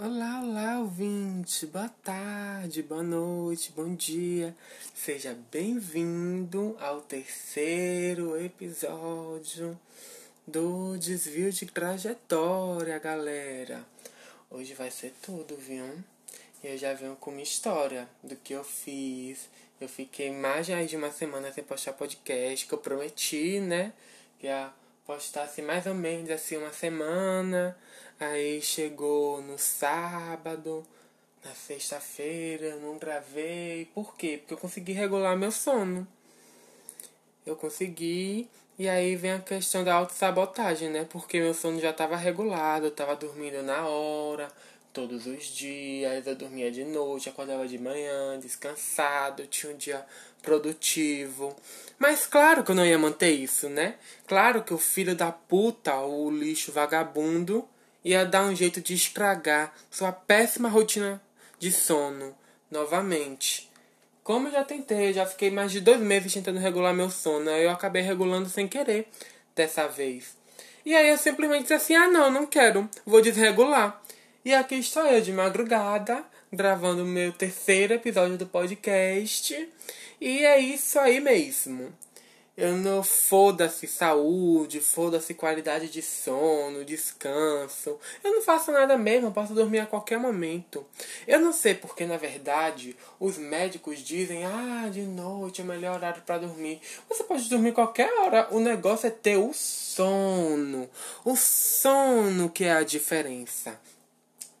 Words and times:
Olá, 0.00 0.42
olá, 0.44 0.78
ouvinte. 0.78 1.66
Boa 1.66 1.88
tarde, 2.04 2.84
boa 2.84 3.02
noite, 3.02 3.72
bom 3.74 3.96
dia. 3.96 4.54
Seja 4.94 5.36
bem-vindo 5.50 6.76
ao 6.78 7.00
terceiro 7.00 8.40
episódio 8.40 9.76
do 10.46 10.96
Desvio 10.98 11.50
de 11.50 11.66
Trajetória, 11.66 12.96
galera. 13.00 13.84
Hoje 14.48 14.72
vai 14.72 14.88
ser 14.88 15.12
tudo, 15.20 15.56
viu? 15.56 15.84
Eu 16.62 16.78
já 16.78 16.94
venho 16.94 17.16
com 17.16 17.32
uma 17.32 17.42
história 17.42 18.08
do 18.22 18.36
que 18.36 18.52
eu 18.52 18.62
fiz. 18.62 19.48
Eu 19.80 19.88
fiquei 19.88 20.30
mais 20.30 20.68
de 20.68 20.96
uma 20.96 21.10
semana 21.10 21.52
sem 21.52 21.64
postar 21.64 21.94
podcast, 21.94 22.68
que 22.68 22.72
eu 22.72 22.78
prometi, 22.78 23.58
né? 23.58 23.92
Que 24.38 24.46
ia 24.46 24.72
postar 25.04 25.42
assim 25.42 25.62
mais 25.62 25.86
ou 25.86 25.94
menos 25.94 26.30
assim 26.30 26.56
uma 26.56 26.72
semana. 26.72 27.76
Aí 28.20 28.60
chegou 28.60 29.40
no 29.42 29.56
sábado, 29.56 30.84
na 31.44 31.54
sexta-feira, 31.54 32.76
não 32.76 32.98
gravei. 32.98 33.86
Por 33.94 34.16
quê? 34.16 34.38
Porque 34.38 34.54
eu 34.54 34.58
consegui 34.58 34.92
regular 34.92 35.36
meu 35.36 35.52
sono. 35.52 36.06
Eu 37.46 37.54
consegui. 37.54 38.48
E 38.78 38.88
aí 38.88 39.16
vem 39.16 39.32
a 39.32 39.38
questão 39.40 39.84
da 39.84 39.94
autossabotagem, 39.94 40.88
né? 40.88 41.06
Porque 41.08 41.40
meu 41.40 41.54
sono 41.54 41.80
já 41.80 41.90
estava 41.90 42.16
regulado, 42.16 42.86
eu 42.86 42.90
estava 42.90 43.16
dormindo 43.16 43.62
na 43.62 43.86
hora, 43.86 44.48
todos 44.92 45.26
os 45.26 45.44
dias, 45.46 46.26
eu 46.26 46.36
dormia 46.36 46.70
de 46.70 46.84
noite, 46.84 47.28
acordava 47.28 47.66
de 47.66 47.78
manhã, 47.78 48.38
descansado, 48.38 49.46
tinha 49.46 49.72
um 49.72 49.76
dia 49.76 50.04
produtivo. 50.42 51.54
Mas 51.98 52.26
claro 52.26 52.62
que 52.64 52.70
eu 52.70 52.74
não 52.74 52.86
ia 52.86 52.98
manter 52.98 53.30
isso, 53.30 53.68
né? 53.68 53.96
Claro 54.26 54.62
que 54.62 54.74
o 54.74 54.78
filho 54.78 55.14
da 55.14 55.32
puta, 55.32 55.96
o 56.00 56.30
lixo 56.30 56.72
vagabundo, 56.72 57.68
ia 58.08 58.24
dar 58.24 58.44
um 58.44 58.56
jeito 58.56 58.80
de 58.80 58.94
estragar 58.94 59.72
sua 59.90 60.10
péssima 60.10 60.68
rotina 60.68 61.20
de 61.58 61.70
sono 61.70 62.34
novamente. 62.70 63.68
Como 64.22 64.48
eu 64.48 64.52
já 64.52 64.64
tentei, 64.64 65.12
já 65.12 65.26
fiquei 65.26 65.50
mais 65.50 65.70
de 65.70 65.80
dois 65.80 66.00
meses 66.00 66.32
tentando 66.32 66.58
regular 66.58 66.94
meu 66.94 67.10
sono, 67.10 67.50
aí 67.50 67.64
eu 67.64 67.70
acabei 67.70 68.02
regulando 68.02 68.48
sem 68.48 68.66
querer 68.66 69.08
dessa 69.54 69.86
vez. 69.86 70.36
E 70.86 70.94
aí 70.94 71.08
eu 71.08 71.18
simplesmente 71.18 71.62
disse 71.62 71.74
assim: 71.74 71.94
ah, 71.94 72.08
não, 72.08 72.30
não 72.30 72.46
quero, 72.46 72.88
vou 73.04 73.20
desregular. 73.20 74.00
E 74.42 74.54
aqui 74.54 74.76
estou 74.76 75.04
eu 75.04 75.20
de 75.20 75.32
madrugada, 75.32 76.24
gravando 76.50 77.02
o 77.02 77.06
meu 77.06 77.32
terceiro 77.32 77.92
episódio 77.92 78.38
do 78.38 78.46
podcast. 78.46 79.68
E 80.18 80.44
é 80.46 80.58
isso 80.58 80.98
aí 80.98 81.20
mesmo. 81.20 81.92
Eu 82.60 82.76
não 82.76 83.04
foda-se 83.04 83.86
saúde, 83.86 84.80
foda-se 84.80 85.32
qualidade 85.32 85.88
de 85.88 86.02
sono, 86.02 86.84
descanso. 86.84 87.96
Eu 88.24 88.34
não 88.34 88.42
faço 88.42 88.72
nada 88.72 88.98
mesmo, 88.98 89.28
eu 89.28 89.30
posso 89.30 89.54
dormir 89.54 89.78
a 89.78 89.86
qualquer 89.86 90.18
momento. 90.18 90.84
Eu 91.24 91.38
não 91.38 91.52
sei 91.52 91.76
porque, 91.76 92.04
na 92.04 92.16
verdade, 92.16 92.96
os 93.20 93.38
médicos 93.38 94.00
dizem: 94.00 94.44
ah, 94.44 94.88
de 94.90 95.02
noite 95.02 95.60
é 95.60 95.64
o 95.64 95.68
melhor 95.68 95.94
horário 95.94 96.20
para 96.22 96.38
dormir. 96.38 96.80
Você 97.08 97.22
pode 97.22 97.48
dormir 97.48 97.70
qualquer 97.70 98.12
hora, 98.18 98.48
o 98.50 98.58
negócio 98.58 99.06
é 99.06 99.10
ter 99.10 99.36
o 99.36 99.52
sono. 99.54 100.90
O 101.24 101.36
sono 101.36 102.50
que 102.50 102.64
é 102.64 102.72
a 102.72 102.82
diferença. 102.82 103.78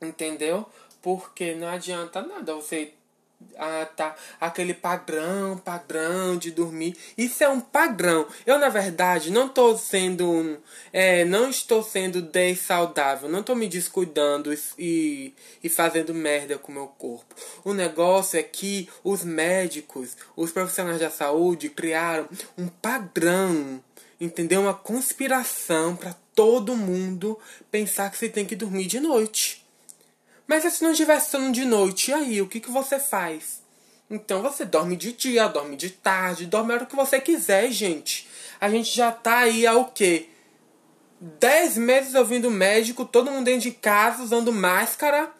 Entendeu? 0.00 0.64
Porque 1.02 1.52
não 1.56 1.66
adianta 1.66 2.22
nada 2.22 2.54
você 2.54 2.92
ah, 3.56 3.86
tá. 3.96 4.16
Aquele 4.40 4.74
padrão, 4.74 5.58
padrão 5.58 6.36
de 6.36 6.50
dormir. 6.50 6.96
Isso 7.16 7.42
é 7.42 7.48
um 7.48 7.60
padrão. 7.60 8.26
Eu, 8.46 8.58
na 8.58 8.68
verdade, 8.68 9.30
não 9.30 9.48
tô 9.48 9.76
sendo. 9.76 10.58
É, 10.92 11.24
não 11.24 11.48
estou 11.48 11.82
sendo 11.82 12.28
saudável 12.56 13.28
Não 13.28 13.42
tô 13.42 13.54
me 13.54 13.68
descuidando 13.68 14.56
e, 14.78 15.34
e 15.62 15.68
fazendo 15.68 16.14
merda 16.14 16.58
com 16.58 16.72
o 16.72 16.74
meu 16.74 16.86
corpo. 16.86 17.34
O 17.64 17.74
negócio 17.74 18.38
é 18.38 18.42
que 18.42 18.88
os 19.02 19.24
médicos, 19.24 20.16
os 20.36 20.52
profissionais 20.52 21.00
da 21.00 21.10
saúde 21.10 21.68
criaram 21.68 22.28
um 22.56 22.68
padrão. 22.68 23.82
Entendeu? 24.20 24.62
Uma 24.62 24.74
conspiração 24.74 25.94
para 25.94 26.12
todo 26.34 26.76
mundo 26.76 27.38
pensar 27.70 28.10
que 28.10 28.16
você 28.16 28.28
tem 28.28 28.44
que 28.44 28.56
dormir 28.56 28.86
de 28.86 28.98
noite. 28.98 29.67
Mas 30.48 30.64
se 30.72 30.82
não 30.82 30.92
estiver 30.92 31.20
sono 31.20 31.52
de 31.52 31.66
noite, 31.66 32.10
e 32.10 32.14
aí? 32.14 32.42
O 32.42 32.48
que, 32.48 32.58
que 32.58 32.70
você 32.70 32.98
faz? 32.98 33.62
Então 34.10 34.42
você 34.42 34.64
dorme 34.64 34.96
de 34.96 35.12
dia, 35.12 35.46
dorme 35.46 35.76
de 35.76 35.90
tarde, 35.90 36.46
dorme 36.46 36.72
a 36.72 36.76
hora 36.76 36.86
que 36.86 36.96
você 36.96 37.20
quiser, 37.20 37.70
gente. 37.70 38.26
A 38.58 38.70
gente 38.70 38.96
já 38.96 39.12
tá 39.12 39.40
aí 39.40 39.66
há 39.66 39.74
o 39.74 39.84
quê? 39.84 40.30
10 41.20 41.76
meses 41.76 42.14
ouvindo 42.14 42.50
médico, 42.50 43.04
todo 43.04 43.30
mundo 43.30 43.44
dentro 43.44 43.60
de 43.60 43.72
casa 43.72 44.22
usando 44.22 44.50
máscara 44.50 45.30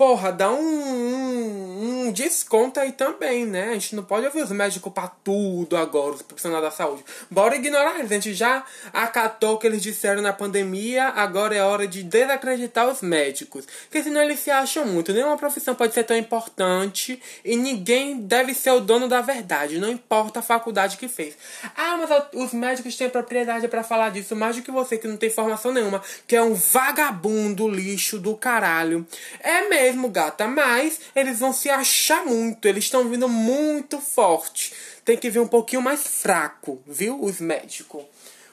porra, 0.00 0.32
dá 0.32 0.50
um, 0.50 0.56
um, 0.56 2.06
um, 2.06 2.10
desconto 2.10 2.80
aí 2.80 2.90
também, 2.90 3.44
né? 3.44 3.68
A 3.68 3.72
gente 3.74 3.94
não 3.94 4.02
pode 4.02 4.24
ouvir 4.24 4.42
os 4.42 4.50
médicos 4.50 4.90
pra 4.90 5.08
tudo 5.08 5.76
agora, 5.76 6.14
os 6.14 6.22
profissionais 6.22 6.64
da 6.64 6.70
saúde. 6.70 7.04
Bora 7.30 7.54
ignorar 7.54 7.98
eles. 7.98 8.10
A 8.10 8.14
gente 8.14 8.32
já 8.32 8.64
acatou 8.94 9.56
o 9.56 9.58
que 9.58 9.66
eles 9.66 9.82
disseram 9.82 10.22
na 10.22 10.32
pandemia, 10.32 11.08
agora 11.08 11.54
é 11.54 11.62
hora 11.62 11.86
de 11.86 12.02
desacreditar 12.02 12.88
os 12.88 13.02
médicos. 13.02 13.66
Porque 13.82 14.02
senão 14.02 14.22
eles 14.22 14.40
se 14.40 14.50
acham 14.50 14.86
muito. 14.86 15.12
Nenhuma 15.12 15.36
profissão 15.36 15.74
pode 15.74 15.92
ser 15.92 16.04
tão 16.04 16.16
importante 16.16 17.20
e 17.44 17.54
ninguém 17.54 18.22
deve 18.22 18.54
ser 18.54 18.70
o 18.70 18.80
dono 18.80 19.06
da 19.06 19.20
verdade, 19.20 19.78
não 19.78 19.90
importa 19.90 20.38
a 20.38 20.42
faculdade 20.42 20.96
que 20.96 21.08
fez. 21.08 21.36
Ah, 21.76 21.98
mas 21.98 22.42
os 22.42 22.54
médicos 22.54 22.96
têm 22.96 23.10
propriedade 23.10 23.68
para 23.68 23.82
falar 23.82 24.08
disso 24.12 24.34
mais 24.34 24.56
do 24.56 24.62
que 24.62 24.70
você 24.70 24.96
que 24.96 25.06
não 25.06 25.18
tem 25.18 25.28
formação 25.28 25.72
nenhuma, 25.72 26.00
que 26.26 26.34
é 26.34 26.42
um 26.42 26.54
vagabundo 26.54 27.68
lixo 27.68 28.18
do 28.18 28.34
caralho. 28.34 29.06
É 29.40 29.68
mesmo 29.68 29.89
mesmo, 29.90 30.08
gata, 30.08 30.46
mas 30.46 31.00
eles 31.14 31.40
vão 31.40 31.52
se 31.52 31.68
achar 31.68 32.24
muito, 32.24 32.66
eles 32.66 32.84
estão 32.84 33.08
vindo 33.08 33.28
muito 33.28 34.00
forte. 34.00 34.72
Tem 35.04 35.16
que 35.16 35.30
vir 35.30 35.40
um 35.40 35.48
pouquinho 35.48 35.82
mais 35.82 36.06
fraco, 36.06 36.80
viu? 36.86 37.22
Os 37.22 37.40
médicos. 37.40 38.04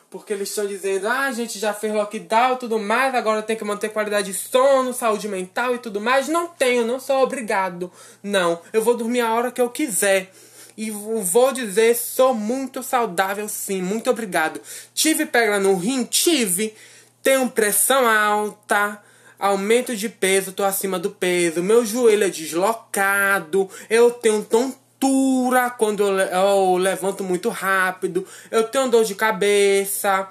Porque 0.10 0.32
eles 0.32 0.50
estão 0.50 0.66
dizendo, 0.66 1.08
ah, 1.08 1.26
a 1.26 1.32
gente 1.32 1.60
já 1.60 1.74
fez 1.74 1.94
lockdown 1.94 2.54
e 2.54 2.58
tudo 2.58 2.80
mais, 2.80 3.14
agora 3.14 3.42
tem 3.42 3.58
que 3.58 3.66
manter 3.66 3.90
qualidade 3.90 4.32
de 4.32 4.38
sono, 4.38 4.94
saúde 4.94 5.28
mental 5.28 5.76
e 5.76 5.80
tudo 5.80 6.00
mais. 6.00 6.28
Não 6.30 6.48
tenho, 6.48 6.86
não 6.86 7.00
sou 7.00 7.22
obrigado. 7.22 7.92
Não, 8.24 8.62
eu 8.72 8.82
vou 8.82 8.96
dormir 8.96 9.20
a 9.20 9.34
hora 9.34 9.52
que 9.52 9.62
eu 9.62 9.70
quiser. 9.70 10.32
E 10.78 10.92
vou 10.92 11.52
dizer, 11.52 11.96
sou 11.96 12.34
muito 12.34 12.82
saudável 12.84 13.50
sim, 13.50 13.82
muito 13.82 14.10
obrigado. 14.10 14.62
Tive 14.94 15.26
pedra 15.26 15.60
no 15.60 15.76
rim? 15.76 16.04
Tive. 16.04 16.74
Tenho 17.22 17.50
pressão 17.50 18.08
alta 18.08 19.02
aumento 19.40 19.96
de 19.96 20.10
peso, 20.10 20.52
tô 20.52 20.64
acima 20.64 20.98
do 20.98 21.12
peso, 21.12 21.64
meu 21.64 21.86
joelho 21.86 22.24
é 22.24 22.30
deslocado, 22.30 23.70
eu 23.90 24.12
tenho 24.12 24.44
tontura 24.44 25.70
quando 25.70 26.04
eu, 26.04 26.78
levanto 26.78 27.24
muito 27.24 27.50
rápido, 27.50 28.26
eu 28.50 28.64
tenho 28.68 28.90
dor 28.90 29.04
de 29.04 29.16
cabeça, 29.16 30.28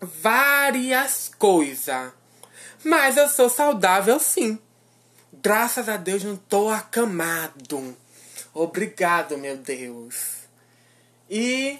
várias 0.00 1.30
coisas. 1.38 2.12
Mas 2.84 3.16
eu 3.16 3.28
sou 3.28 3.48
saudável 3.48 4.18
sim. 4.18 4.58
Graças 5.32 5.88
a 5.88 5.96
Deus 5.96 6.22
não 6.22 6.36
tô 6.36 6.68
acamado. 6.68 7.96
Obrigado, 8.54 9.38
meu 9.38 9.56
Deus. 9.56 10.42
E 11.30 11.78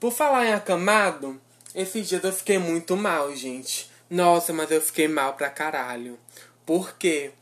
por 0.00 0.12
falar 0.12 0.46
em 0.46 0.52
acamado, 0.52 1.40
esses 1.74 2.08
dias 2.08 2.22
eu 2.24 2.32
fiquei 2.32 2.58
muito 2.58 2.96
mal, 2.96 3.34
gente. 3.34 3.90
Nossa, 4.10 4.52
mas 4.52 4.70
eu 4.70 4.80
fiquei 4.80 5.08
mal 5.08 5.34
pra 5.34 5.50
caralho. 5.50 6.18
Por 6.66 6.96
quê? 6.96 7.32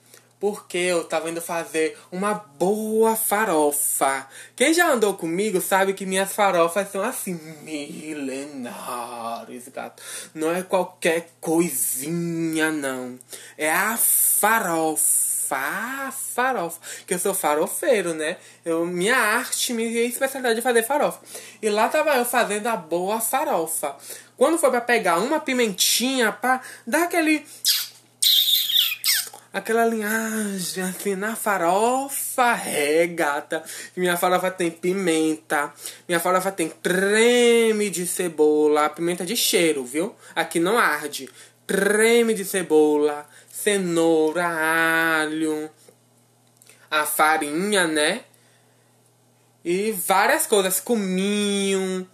Porque 0.41 0.79
eu 0.79 1.05
tava 1.05 1.31
indo 1.31 1.41
fazer 1.41 1.97
uma 2.11 2.35
boa 2.35 3.15
farofa. 3.15 4.27
Quem 4.57 4.75
já 4.75 4.91
andou 4.91 5.15
comigo 5.15 5.61
sabe 5.61 5.95
que 5.95 6.05
minhas 6.05 6.33
farofas 6.33 6.91
são 6.91 7.01
assim, 7.01 7.35
milenares, 7.63 9.69
gato. 9.69 10.03
Não 10.35 10.53
é 10.53 10.65
qualquer 10.65 11.29
coisinha, 11.41 12.73
não. 12.73 13.17
É 13.57 13.71
a 13.71 13.97
farofa. 13.97 15.31
Farofa. 16.35 16.81
Que 17.07 17.15
eu 17.15 17.19
sou 17.21 17.35
farofeiro, 17.35 18.15
né? 18.15 18.37
Eu, 18.65 18.85
minha 18.87 19.17
arte, 19.17 19.73
minha 19.73 20.03
especialidade 20.03 20.59
é 20.59 20.63
fazer 20.63 20.83
farofa. 20.83 21.21
E 21.61 21.69
lá 21.69 21.89
tava 21.89 22.17
eu 22.17 22.25
fazendo 22.25 22.67
a 22.67 22.77
boa 22.77 23.21
farofa. 23.21 23.95
Quando 24.43 24.59
foi 24.59 24.71
para 24.73 24.81
pegar 24.81 25.21
uma 25.21 25.39
pimentinha 25.39 26.33
para 26.33 26.61
dar 26.85 27.05
aquele 27.05 27.47
aquela 29.53 29.87
linhagem 29.87 30.83
assim 30.83 31.15
na 31.15 31.37
farofa, 31.37 32.61
é 32.67 33.07
gata. 33.07 33.63
Minha 33.95 34.17
farofa 34.17 34.51
tem 34.51 34.69
pimenta, 34.69 35.73
minha 36.09 36.19
farofa 36.19 36.51
tem 36.51 36.69
creme 36.69 37.89
de 37.89 38.05
cebola, 38.05 38.91
pimenta 38.91 39.25
de 39.25 39.37
cheiro, 39.37 39.85
viu? 39.85 40.13
Aqui 40.35 40.59
não 40.59 40.77
arde. 40.77 41.31
Creme 41.65 42.35
de 42.35 42.45
cebola, 42.45 43.25
cenoura, 43.49 44.45
alho, 45.21 45.71
a 46.91 47.07
farinha, 47.07 47.87
né? 47.87 48.23
E 49.65 49.93
várias 49.93 50.49
coisas, 50.49 50.81
cominho, 50.81 52.09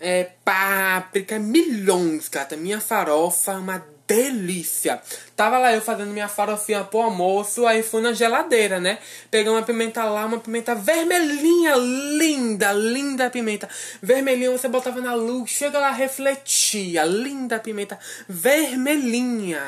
é, 0.00 0.30
páprica, 0.44 1.38
milhões, 1.38 2.28
gata. 2.28 2.56
Minha 2.56 2.80
farofa 2.80 3.52
é 3.52 3.56
uma 3.56 3.84
delícia. 4.08 5.00
Tava 5.36 5.58
lá 5.58 5.72
eu 5.72 5.82
fazendo 5.82 6.10
minha 6.10 6.28
farofinha 6.28 6.82
pro 6.82 7.02
almoço, 7.02 7.66
aí 7.66 7.82
fui 7.82 8.00
na 8.00 8.12
geladeira, 8.14 8.80
né? 8.80 8.98
Peguei 9.30 9.52
uma 9.52 9.62
pimenta 9.62 10.02
lá, 10.04 10.24
uma 10.24 10.38
pimenta 10.38 10.74
vermelhinha, 10.74 11.76
linda, 11.76 12.72
linda 12.72 13.28
pimenta. 13.28 13.68
Vermelhinha 14.02 14.50
você 14.50 14.66
botava 14.66 15.00
na 15.00 15.14
luz, 15.14 15.50
chega 15.50 15.78
lá, 15.78 15.90
refletia. 15.90 17.04
Linda 17.04 17.60
pimenta 17.60 17.98
vermelhinha. 18.26 19.62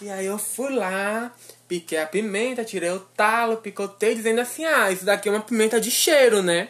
E 0.00 0.10
aí 0.10 0.26
eu 0.26 0.38
fui 0.38 0.72
lá, 0.72 1.32
piquei 1.66 1.98
a 1.98 2.06
pimenta, 2.06 2.64
tirei 2.64 2.90
o 2.90 3.00
talo, 3.00 3.56
picotei, 3.56 4.14
dizendo 4.14 4.40
assim: 4.40 4.64
ah, 4.64 4.90
isso 4.90 5.04
daqui 5.04 5.28
é 5.28 5.32
uma 5.32 5.40
pimenta 5.40 5.80
de 5.80 5.90
cheiro, 5.90 6.42
né? 6.42 6.68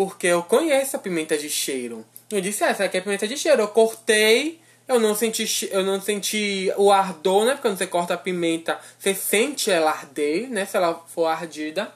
Porque 0.00 0.28
eu 0.28 0.42
conheço 0.42 0.96
a 0.96 0.98
pimenta 0.98 1.36
de 1.36 1.50
cheiro. 1.50 2.06
Eu 2.30 2.40
disse, 2.40 2.64
essa 2.64 2.84
aqui 2.84 2.96
é 2.96 3.02
pimenta 3.02 3.28
de 3.28 3.36
cheiro. 3.36 3.60
Eu 3.60 3.68
cortei, 3.68 4.58
eu 4.88 4.98
não 4.98 5.14
senti, 5.14 5.68
eu 5.70 5.84
não 5.84 6.00
senti 6.00 6.72
o 6.78 6.90
ardor, 6.90 7.44
né? 7.44 7.50
Porque 7.50 7.68
quando 7.68 7.76
você 7.76 7.86
corta 7.86 8.14
a 8.14 8.16
pimenta, 8.16 8.80
você 8.98 9.14
sente 9.14 9.70
ela 9.70 9.90
arder, 9.90 10.48
né? 10.48 10.64
Se 10.64 10.78
ela 10.78 10.94
for 11.06 11.26
ardida. 11.26 11.92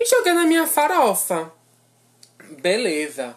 E 0.00 0.06
joguei 0.06 0.32
na 0.32 0.46
minha 0.46 0.66
farofa. 0.66 1.52
Beleza. 2.62 3.36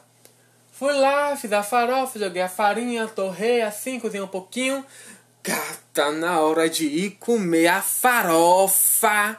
Fui 0.72 0.94
lá, 0.94 1.36
fiz 1.36 1.52
a 1.52 1.62
farofa, 1.62 2.18
joguei 2.18 2.42
a 2.42 2.48
farinha, 2.48 3.06
torrei 3.06 3.62
assim, 3.62 4.00
cozinhei 4.00 4.24
um 4.24 4.30
pouquinho. 4.30 4.86
Gata, 5.44 6.10
na 6.13 6.40
hora 6.40 6.69
de 6.69 6.86
ir 6.86 7.18
comer 7.19 7.68
a 7.68 7.81
farofa, 7.81 9.38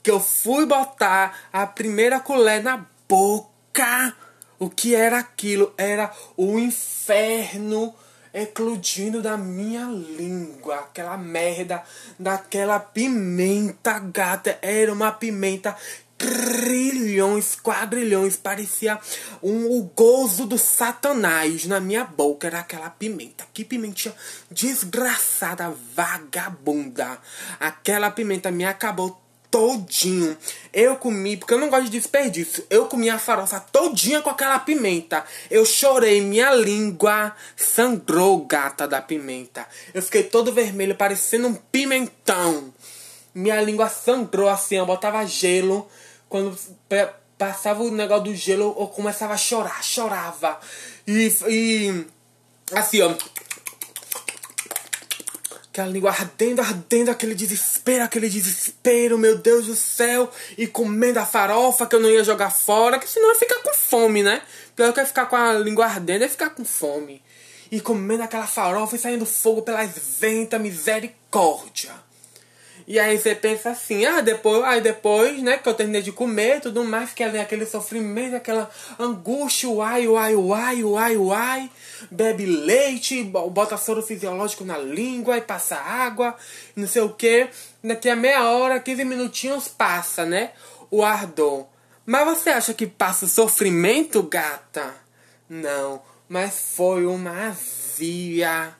que 0.00 0.12
eu 0.12 0.20
fui 0.20 0.64
botar 0.64 1.36
a 1.52 1.66
primeira 1.66 2.20
colher 2.20 2.62
na 2.62 2.91
boca 3.08 4.14
o 4.62 4.70
que 4.70 4.94
era 4.94 5.18
aquilo? 5.18 5.74
Era 5.76 6.12
o 6.36 6.56
inferno 6.56 7.92
eclodindo 8.32 9.20
da 9.20 9.36
minha 9.36 9.86
língua. 9.86 10.76
Aquela 10.76 11.16
merda 11.16 11.82
daquela 12.16 12.78
pimenta 12.78 13.98
gata. 13.98 14.56
Era 14.62 14.92
uma 14.92 15.10
pimenta 15.10 15.76
trilhões, 16.16 17.56
quadrilhões. 17.56 18.36
Parecia 18.36 19.00
um, 19.42 19.66
o 19.78 19.82
gozo 19.82 20.46
do 20.46 20.56
satanás 20.56 21.66
na 21.66 21.80
minha 21.80 22.04
boca. 22.04 22.46
Era 22.46 22.60
aquela 22.60 22.88
pimenta. 22.88 23.44
Que 23.52 23.64
pimentinha 23.64 24.14
desgraçada, 24.48 25.74
vagabunda. 25.92 27.18
Aquela 27.58 28.12
pimenta 28.12 28.52
me 28.52 28.64
acabou 28.64 29.20
todinho. 29.52 30.36
Eu 30.72 30.96
comi, 30.96 31.36
porque 31.36 31.52
eu 31.52 31.60
não 31.60 31.68
gosto 31.68 31.84
de 31.84 31.90
desperdício. 31.90 32.66
Eu 32.70 32.86
comi 32.86 33.10
a 33.10 33.18
farofa 33.18 33.60
todinha 33.60 34.22
com 34.22 34.30
aquela 34.30 34.58
pimenta. 34.58 35.22
Eu 35.50 35.66
chorei, 35.66 36.22
minha 36.22 36.52
língua 36.54 37.36
sangrou, 37.54 38.46
gata 38.46 38.88
da 38.88 39.02
pimenta. 39.02 39.68
Eu 39.92 40.02
fiquei 40.02 40.22
todo 40.24 40.50
vermelho, 40.52 40.96
parecendo 40.96 41.46
um 41.48 41.54
pimentão. 41.54 42.72
Minha 43.34 43.60
língua 43.60 43.90
sangrou 43.90 44.48
assim, 44.48 44.76
eu 44.76 44.86
botava 44.86 45.24
gelo. 45.26 45.86
Quando 46.30 46.56
passava 47.36 47.82
o 47.82 47.90
negócio 47.90 48.24
do 48.24 48.34
gelo, 48.34 48.74
eu 48.78 48.86
começava 48.86 49.34
a 49.34 49.36
chorar, 49.36 49.84
chorava. 49.84 50.58
E, 51.06 51.30
e 51.46 52.06
assim, 52.74 53.02
ó 53.02 53.14
Aquela 55.72 55.88
língua 55.88 56.10
ardendo, 56.10 56.60
ardendo, 56.60 57.10
aquele 57.10 57.34
desespero, 57.34 58.04
aquele 58.04 58.28
desespero, 58.28 59.16
meu 59.16 59.38
Deus 59.38 59.64
do 59.64 59.74
céu. 59.74 60.30
E 60.58 60.66
comendo 60.66 61.18
a 61.18 61.24
farofa 61.24 61.86
que 61.86 61.96
eu 61.96 62.00
não 62.00 62.10
ia 62.10 62.22
jogar 62.22 62.50
fora, 62.50 62.98
que 62.98 63.08
senão 63.08 63.30
ia 63.30 63.38
ficar 63.38 63.58
com 63.62 63.72
fome, 63.72 64.22
né? 64.22 64.42
Pior 64.76 64.92
que 64.92 65.00
ia 65.00 65.06
ficar 65.06 65.24
com 65.24 65.34
a 65.34 65.54
língua 65.54 65.86
ardendo, 65.86 66.24
ia 66.24 66.28
ficar 66.28 66.50
com 66.50 66.62
fome. 66.62 67.22
E 67.70 67.80
comendo 67.80 68.22
aquela 68.22 68.46
farofa 68.46 68.96
e 68.96 68.98
saindo 68.98 69.24
fogo 69.24 69.62
pelas 69.62 69.92
ventas, 70.20 70.60
misericórdia. 70.60 71.92
E 72.86 72.98
aí 72.98 73.18
você 73.18 73.34
pensa 73.34 73.70
assim, 73.70 74.04
ah, 74.04 74.20
depois, 74.20 74.62
aí 74.64 74.80
depois, 74.80 75.40
né, 75.42 75.58
que 75.58 75.68
eu 75.68 75.74
terminei 75.74 76.02
de 76.02 76.12
comer 76.12 76.60
tudo 76.60 76.84
mais, 76.84 77.12
que 77.12 77.26
vem 77.28 77.40
aquele 77.40 77.64
sofrimento, 77.64 78.36
aquela 78.36 78.70
angústia, 78.98 79.68
uai, 79.68 80.08
uai, 80.08 80.34
uai, 80.34 80.82
uai, 80.82 81.16
uai, 81.16 81.70
bebe 82.10 82.44
leite, 82.46 83.22
bota 83.22 83.76
soro 83.76 84.02
fisiológico 84.02 84.64
na 84.64 84.78
língua 84.78 85.36
e 85.38 85.40
passa 85.40 85.76
água, 85.76 86.36
não 86.74 86.88
sei 86.88 87.02
o 87.02 87.10
que. 87.10 87.48
Daqui 87.82 88.08
a 88.08 88.16
meia 88.16 88.48
hora, 88.48 88.80
15 88.80 89.04
minutinhos 89.04 89.68
passa, 89.68 90.24
né? 90.24 90.50
O 90.90 91.02
ardor. 91.02 91.66
Mas 92.04 92.24
você 92.24 92.50
acha 92.50 92.74
que 92.74 92.86
passa 92.86 93.26
o 93.26 93.28
sofrimento, 93.28 94.22
gata? 94.22 94.94
Não, 95.48 96.02
mas 96.28 96.74
foi 96.74 97.06
uma 97.06 97.48
azia. 97.48 98.74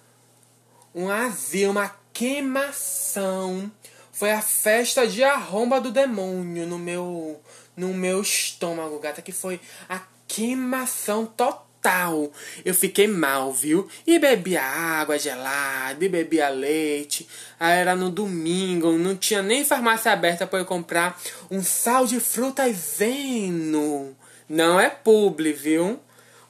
Um 0.94 1.08
azia, 1.08 1.70
uma 1.70 2.01
queimação 2.12 3.70
foi 4.12 4.31
a 4.31 4.43
festa 4.43 5.06
de 5.06 5.25
arromba 5.25 5.81
do 5.81 5.91
demônio 5.91 6.67
no 6.67 6.79
meu 6.79 7.41
no 7.76 7.88
meu 7.88 8.20
estômago, 8.20 8.99
gata, 8.99 9.23
que 9.23 9.32
foi 9.32 9.59
a 9.88 10.00
queimação 10.29 11.26
total. 11.26 12.31
Eu 12.64 12.75
fiquei 12.75 13.09
mal, 13.09 13.53
viu? 13.53 13.88
E 14.06 14.19
bebia 14.19 14.62
água 14.62 15.19
gelada, 15.19 16.05
e 16.05 16.09
bebia 16.09 16.49
leite. 16.50 17.26
Aí 17.59 17.79
era 17.79 17.97
no 17.97 18.11
domingo, 18.11 18.93
não 18.93 19.17
tinha 19.17 19.43
nem 19.43 19.65
farmácia 19.65 20.12
aberta 20.12 20.47
para 20.47 20.61
eu 20.61 20.65
comprar 20.67 21.20
um 21.50 21.62
sal 21.62 22.06
de 22.06 22.20
frutas 22.20 22.76
zeno. 22.99 24.17
Não 24.49 24.79
é 24.79 24.91
publi, 24.91 25.53
viu? 25.53 25.99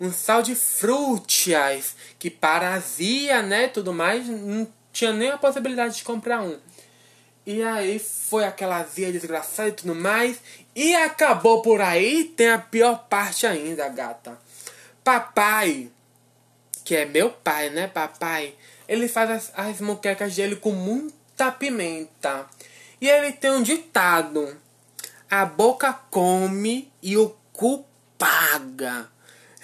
Um 0.00 0.12
sal 0.12 0.43
de 0.43 0.56
frutas 0.56 1.94
que 2.19 2.29
parazia, 2.29 3.41
né, 3.43 3.69
tudo 3.69 3.93
mais, 3.93 4.26
não 4.26 4.67
tinha 4.93 5.12
nem 5.12 5.31
a 5.31 5.39
possibilidade 5.39 5.97
de 5.97 6.05
comprar 6.05 6.43
um. 6.43 6.59
E 7.44 7.62
aí 7.62 7.99
foi 7.99 8.44
aquela 8.44 8.77
azia 8.77 9.11
desgraçada 9.11 9.71
e 9.71 9.73
tudo 9.73 9.94
mais. 9.94 10.39
E 10.75 10.94
acabou 10.94 11.62
por 11.62 11.81
aí. 11.81 12.25
Tem 12.37 12.50
a 12.50 12.59
pior 12.59 13.06
parte 13.09 13.47
ainda, 13.47 13.89
gata. 13.89 14.39
Papai, 15.03 15.91
que 16.85 16.94
é 16.94 17.05
meu 17.05 17.31
pai, 17.31 17.71
né, 17.71 17.89
papai? 17.89 18.55
Ele 18.87 19.09
faz 19.09 19.31
as, 19.31 19.53
as 19.56 19.81
moquecas 19.81 20.37
dele 20.37 20.56
com 20.56 20.71
muita 20.71 21.50
pimenta. 21.50 22.47
E 23.00 23.09
ele 23.09 23.33
tem 23.33 23.50
um 23.50 23.62
ditado: 23.62 24.56
A 25.29 25.44
boca 25.44 25.93
come 26.11 26.93
e 27.03 27.17
o 27.17 27.35
cu 27.53 27.85
paga. 28.17 29.11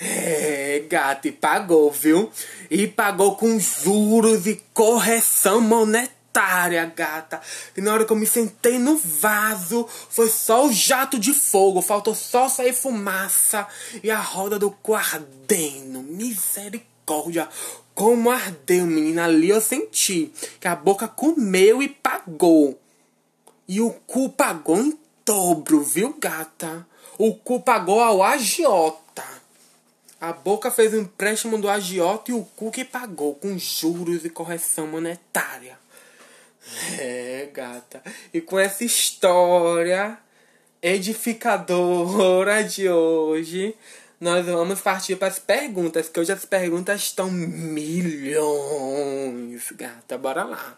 É, 0.00 0.84
gato, 0.88 1.26
e 1.26 1.32
pagou, 1.32 1.90
viu? 1.90 2.30
E 2.70 2.86
pagou 2.86 3.34
com 3.36 3.58
juros 3.58 4.46
e 4.46 4.62
correção 4.72 5.60
monetária 5.60 6.18
gata. 6.94 7.40
E 7.76 7.80
na 7.80 7.92
hora 7.92 8.04
que 8.04 8.12
eu 8.12 8.16
me 8.16 8.26
sentei 8.26 8.78
no 8.78 8.96
vaso, 8.96 9.88
foi 10.08 10.28
só 10.28 10.66
o 10.66 10.72
jato 10.72 11.18
de 11.18 11.32
fogo. 11.32 11.82
Faltou 11.82 12.14
só 12.14 12.48
sair 12.48 12.72
fumaça 12.72 13.66
e 14.02 14.10
a 14.10 14.20
roda 14.20 14.58
do 14.58 14.70
cu 14.70 14.94
ardendo. 14.94 16.02
Misericórdia. 16.02 17.48
Como 17.94 18.30
ardeu, 18.30 18.86
menina. 18.86 19.24
Ali 19.24 19.48
eu 19.48 19.60
senti 19.60 20.32
que 20.60 20.68
a 20.68 20.76
boca 20.76 21.08
comeu 21.08 21.82
e 21.82 21.88
pagou. 21.88 22.80
E 23.66 23.80
o 23.80 23.90
cu 23.90 24.28
pagou 24.28 24.78
em 24.78 24.96
dobro, 25.26 25.82
viu, 25.82 26.14
gata? 26.18 26.86
O 27.18 27.34
cu 27.34 27.60
pagou 27.60 28.00
ao 28.00 28.22
agiota. 28.22 29.07
A 30.20 30.32
boca 30.32 30.68
fez 30.68 30.92
o 30.92 30.98
empréstimo 30.98 31.58
do 31.58 31.68
agiota 31.68 32.32
e 32.32 32.34
o 32.34 32.42
cu 32.44 32.72
que 32.72 32.84
pagou, 32.84 33.36
com 33.36 33.56
juros 33.56 34.24
e 34.24 34.30
correção 34.30 34.88
monetária. 34.88 35.78
É, 36.98 37.48
gata. 37.52 38.02
E 38.34 38.40
com 38.40 38.58
essa 38.58 38.82
história 38.84 40.18
edificadora 40.82 42.64
de 42.64 42.88
hoje, 42.90 43.76
nós 44.20 44.44
vamos 44.44 44.80
partir 44.80 45.14
para 45.14 45.28
as 45.28 45.38
perguntas, 45.38 46.08
que 46.08 46.18
hoje 46.18 46.32
as 46.32 46.44
perguntas 46.44 47.00
estão 47.00 47.30
milhões, 47.30 48.42
gata. 49.70 50.18
Bora 50.18 50.42
lá. 50.42 50.76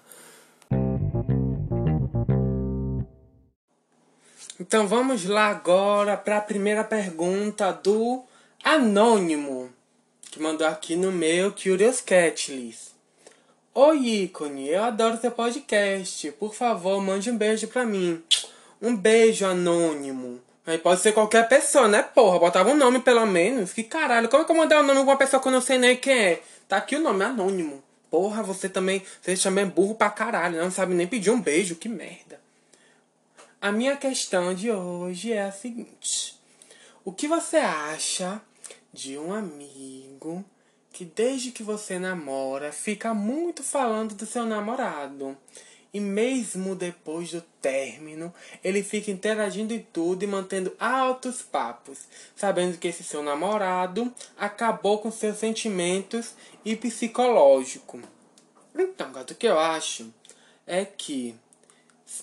Então 4.61 4.87
vamos 4.87 5.25
lá 5.25 5.49
agora 5.49 6.19
para 6.19 6.37
a 6.37 6.43
primeira 6.43 6.85
pergunta 6.85 7.73
do 7.73 8.23
Anônimo, 8.63 9.73
que 10.31 10.39
mandou 10.39 10.67
aqui 10.67 10.95
no 10.95 11.11
meu 11.11 11.51
Curious 11.51 12.03
Cat 12.03 12.53
List. 12.55 12.91
Oi, 13.75 13.97
ícone, 14.25 14.69
eu 14.69 14.85
adoro 14.85 15.19
seu 15.19 15.31
podcast. 15.31 16.31
Por 16.33 16.55
favor, 16.55 17.01
mande 17.01 17.31
um 17.31 17.39
beijo 17.39 17.67
pra 17.69 17.87
mim. 17.87 18.23
Um 18.81 18.95
beijo 18.95 19.47
anônimo. 19.47 20.43
Aí 20.67 20.77
pode 20.77 21.01
ser 21.01 21.13
qualquer 21.13 21.49
pessoa, 21.49 21.89
né, 21.89 22.03
porra? 22.03 22.39
Botava 22.39 22.71
um 22.71 22.77
nome 22.77 23.01
pelo 23.01 23.25
menos. 23.25 23.73
Que 23.73 23.83
caralho, 23.83 24.29
como 24.29 24.43
é 24.43 24.47
que 24.47 24.53
eu 24.53 24.57
mandar 24.57 24.81
o 24.81 24.83
um 24.83 24.87
nome 24.87 25.01
pra 25.01 25.13
uma 25.13 25.19
pessoa 25.19 25.41
que 25.41 25.49
eu 25.49 25.53
não 25.53 25.63
sei 25.63 25.79
nem 25.79 25.97
quem 25.97 26.13
é? 26.13 26.43
Tá 26.69 26.77
aqui 26.77 26.97
o 26.97 27.01
nome, 27.01 27.25
anônimo. 27.25 27.83
Porra, 28.11 28.43
você 28.43 28.69
também. 28.69 29.03
Você 29.23 29.37
também 29.37 29.65
é 29.65 29.69
burro 29.69 29.95
pra 29.95 30.11
caralho, 30.11 30.63
não 30.63 30.71
sabe 30.71 30.95
nem 30.95 31.07
pedir 31.07 31.31
um 31.31 31.41
beijo, 31.41 31.77
que 31.77 31.89
merda. 31.89 32.39
A 33.59 33.73
minha 33.73 33.97
questão 33.97 34.55
de 34.55 34.71
hoje 34.71 35.33
é 35.33 35.45
a 35.45 35.53
seguinte: 35.53 36.39
O 37.03 37.11
que 37.11 37.27
você 37.27 37.57
acha 37.57 38.41
de 38.93 39.19
um 39.19 39.33
amigo 39.33 40.45
que 40.93 41.05
desde 41.05 41.53
que 41.53 41.63
você 41.63 41.99
namora, 41.99 42.73
fica 42.73 43.15
muito 43.15 43.63
falando 43.63 44.15
do 44.15 44.27
seu 44.27 44.45
namorado. 44.45 45.37
E 45.93 45.99
mesmo 45.99 46.77
depois 46.77 47.33
do 47.33 47.41
término, 47.61 48.33
ele 48.63 48.83
fica 48.83 49.11
interagindo 49.11 49.75
em 49.75 49.85
tudo 49.93 50.23
e 50.23 50.27
mantendo 50.27 50.73
altos 50.79 51.43
papos, 51.43 51.99
sabendo 52.37 52.79
que 52.79 52.87
esse 52.87 53.03
seu 53.03 53.23
namorado 53.23 54.13
acabou 54.39 54.99
com 54.99 55.11
seus 55.11 55.39
sentimentos 55.39 56.35
e 56.65 56.77
psicológico. 56.77 58.01
Então, 58.73 59.11
gato, 59.11 59.33
o 59.33 59.35
que 59.35 59.49
eu 59.49 59.59
acho 59.59 60.13
é 60.65 60.85
que 60.85 61.35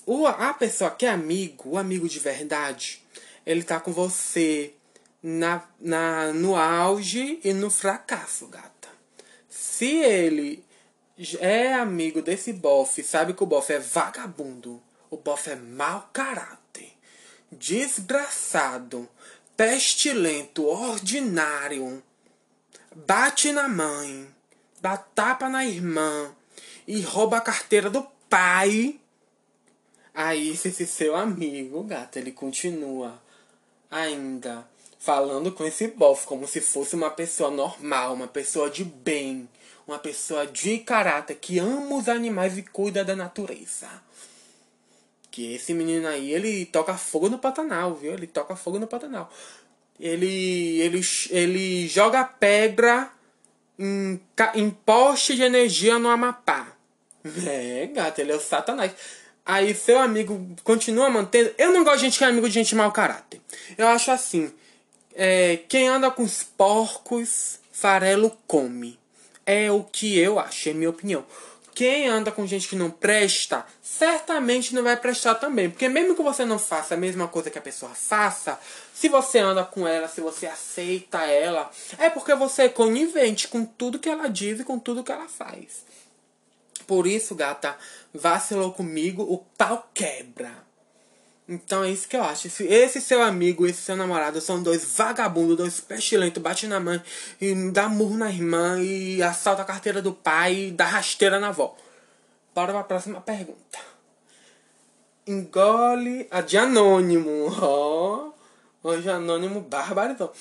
o, 0.06 0.26
a 0.26 0.54
pessoa 0.54 0.92
que 0.92 1.06
é 1.06 1.10
amigo, 1.10 1.72
o 1.72 1.78
amigo 1.78 2.08
de 2.08 2.20
verdade, 2.20 3.04
ele 3.46 3.64
tá 3.64 3.82
com 3.82 3.92
você 3.92 4.74
na, 5.22 5.64
na, 5.80 6.32
no 6.34 6.56
auge 6.56 7.40
e 7.44 7.54
no 7.54 7.70
fracasso, 7.70 8.48
gata. 8.48 8.90
Se 9.50 9.86
ele 9.86 10.64
é 11.40 11.74
amigo 11.74 12.22
desse 12.22 12.54
bofe, 12.54 13.04
sabe 13.04 13.34
que 13.34 13.44
o 13.44 13.48
bofe 13.48 13.74
é 13.74 13.80
vagabundo, 13.80 14.82
o 15.10 15.18
bofe 15.18 15.52
é 15.52 15.56
mau 15.56 16.10
caráter, 16.14 16.94
desgraçado, 17.52 19.08
pestilento, 19.56 20.66
ordinário, 20.66 22.04
bate 22.96 23.52
na 23.52 23.68
mãe, 23.68 24.28
dá 24.80 24.98
tapa 24.98 25.50
na 25.50 25.66
irmã. 25.66 26.34
E 26.88 27.02
rouba 27.02 27.38
a 27.38 27.42
carteira 27.42 27.90
do 27.90 28.02
pai. 28.30 28.98
Aí 30.14 30.52
esse 30.52 30.88
seu 30.88 31.18
amigo, 31.18 31.84
gata, 31.84 32.18
ele 32.18 32.32
continua 32.32 33.22
ainda 33.92 34.66
falando 35.08 35.54
com 35.54 35.66
esse 35.66 35.88
bofe 35.88 36.28
como 36.28 36.46
se 36.46 36.60
fosse 36.60 36.94
uma 36.94 37.10
pessoa 37.10 37.50
normal, 37.50 38.14
uma 38.14 38.28
pessoa 38.28 38.70
de 38.70 38.84
bem, 38.84 39.48
uma 39.88 39.98
pessoa 39.98 40.46
de 40.46 40.80
caráter 40.80 41.38
que 41.38 41.58
ama 41.60 41.96
os 41.96 42.10
animais 42.10 42.58
e 42.58 42.62
cuida 42.62 43.06
da 43.06 43.16
natureza. 43.16 43.88
Que 45.32 45.56
esse 45.56 45.74
menino 45.74 46.10
aí, 46.10 46.34
ele 46.34 46.66
toca 46.66 46.98
fogo 46.98 47.30
no 47.30 47.40
Pantanal, 47.40 47.96
viu? 47.96 48.12
Ele 48.12 48.28
toca 48.28 48.54
fogo 48.58 48.80
no 48.80 48.86
Pantanal. 48.86 49.32
Ele, 49.98 50.82
ele, 50.82 51.00
ele 51.30 51.88
joga 51.88 52.26
pedra 52.26 53.10
em, 53.80 54.20
em 54.56 54.70
poste 54.70 55.38
de 55.38 55.44
energia 55.44 55.98
no 55.98 56.10
Amapá. 56.10 56.68
É, 57.48 57.88
gato, 57.88 58.20
ele 58.20 58.34
é 58.34 58.36
o 58.36 58.42
satanás. 58.42 58.92
Aí 59.46 59.74
seu 59.74 60.00
amigo 60.00 60.54
continua 60.66 61.10
mantendo. 61.10 61.54
Eu 61.58 61.72
não 61.72 61.86
gosto 61.86 62.00
de 62.00 62.04
gente 62.04 62.18
que 62.18 62.26
é 62.26 62.28
amigo 62.28 62.48
de 62.50 62.54
gente 62.54 62.76
mau 62.76 62.92
caráter. 62.92 63.40
Eu 63.78 63.88
acho 63.88 64.12
assim. 64.12 64.52
É, 65.20 65.58
quem 65.68 65.88
anda 65.88 66.12
com 66.12 66.22
os 66.22 66.44
porcos, 66.44 67.60
farelo 67.72 68.38
come. 68.46 69.00
É 69.44 69.72
o 69.72 69.84
que 69.84 70.16
eu 70.16 70.38
acho, 70.38 70.70
é 70.70 70.74
minha 70.74 70.92
opinião. 70.92 71.26
Quem 71.74 72.08
anda 72.08 72.32
com 72.32 72.46
gente 72.46 72.68
que 72.68 72.76
não 72.76 72.92
presta, 72.92 73.66
certamente 73.82 74.76
não 74.76 74.84
vai 74.84 74.96
prestar 74.96 75.36
também. 75.36 75.72
Porque 75.72 75.90
mesmo 75.90 76.16
que 76.16 76.22
você 76.22 76.46
não 76.46 76.60
faça 76.60 76.94
a 76.94 76.98
mesma 76.98 77.28
coisa 77.28 77.50
que 77.50 77.58
a 77.58 77.62
pessoa 77.62 77.96
faça, 77.96 78.60
se 78.94 79.10
você 79.10 79.40
anda 79.40 79.66
com 79.66 79.88
ela, 79.88 80.08
se 80.08 80.22
você 80.22 80.46
aceita 80.46 81.26
ela, 81.26 81.72
é 81.98 82.12
porque 82.12 82.36
você 82.36 82.64
é 82.64 82.70
conivente 82.70 83.48
com 83.48 83.66
tudo 83.66 83.98
que 83.98 84.10
ela 84.10 84.28
diz 84.28 84.60
e 84.60 84.64
com 84.64 84.78
tudo 84.78 85.04
que 85.04 85.12
ela 85.12 85.28
faz. 85.28 85.84
Por 86.86 87.08
isso, 87.08 87.34
gata, 87.34 87.76
vacilou 88.14 88.72
comigo, 88.72 89.24
o 89.24 89.40
pau 89.58 89.90
quebra. 89.96 90.67
Então 91.48 91.84
é 91.84 91.90
isso 91.90 92.10
que 92.10 92.18
eu 92.18 92.24
acho. 92.24 92.48
Esse 92.64 93.00
seu 93.00 93.24
amigo, 93.24 93.66
esse 93.66 93.82
seu 93.82 93.96
namorado 93.96 94.42
são 94.42 94.62
dois 94.62 94.84
vagabundos, 94.98 95.56
dois 95.56 95.80
pestilentos, 95.80 96.44
bate 96.44 96.68
na 96.68 96.80
mãe 96.80 97.02
e 97.40 97.72
dá 97.72 97.88
murro 97.88 98.18
na 98.18 98.30
irmã 98.30 98.82
e 98.82 99.24
assalta 99.24 99.62
a 99.62 99.66
carteira 99.66 100.02
do 100.02 100.12
pai 100.12 100.56
e 100.56 100.72
dá 100.72 100.86
rasteira 100.86 101.40
na 101.40 101.50
avó. 101.50 101.76
Bora 102.54 102.74
pra 102.74 102.84
próxima 102.84 103.22
pergunta. 103.22 103.80
Engole 105.26 106.28
a 106.32 106.42
de 106.42 106.58
anônimo. 106.58 107.48
Oh, 107.62 108.34
hoje 108.82 109.10
anônimo. 109.10 109.66
Então. 110.12 110.32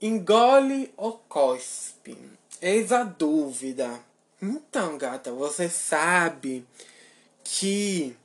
Engole 0.00 0.92
ou 0.96 1.24
cospe? 1.28 2.16
Eis 2.60 2.92
a 2.92 3.02
dúvida. 3.02 3.90
Então, 4.42 4.98
gata, 4.98 5.32
você 5.32 5.68
sabe 5.68 6.66
que 7.42 8.16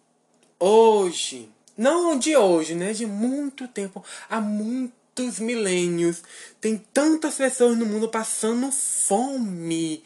hoje 0.59 1.49
não 1.79 2.19
de 2.19 2.35
hoje, 2.35 2.75
né? 2.75 2.91
De 2.91 3.05
muito 3.05 3.65
tempo. 3.67 4.03
Há 4.29 4.41
muitos 4.41 5.39
milênios. 5.39 6.21
Tem 6.59 6.77
tantas 6.93 7.35
pessoas 7.35 7.77
no 7.77 7.85
mundo 7.85 8.09
passando 8.09 8.69
fome. 8.69 10.03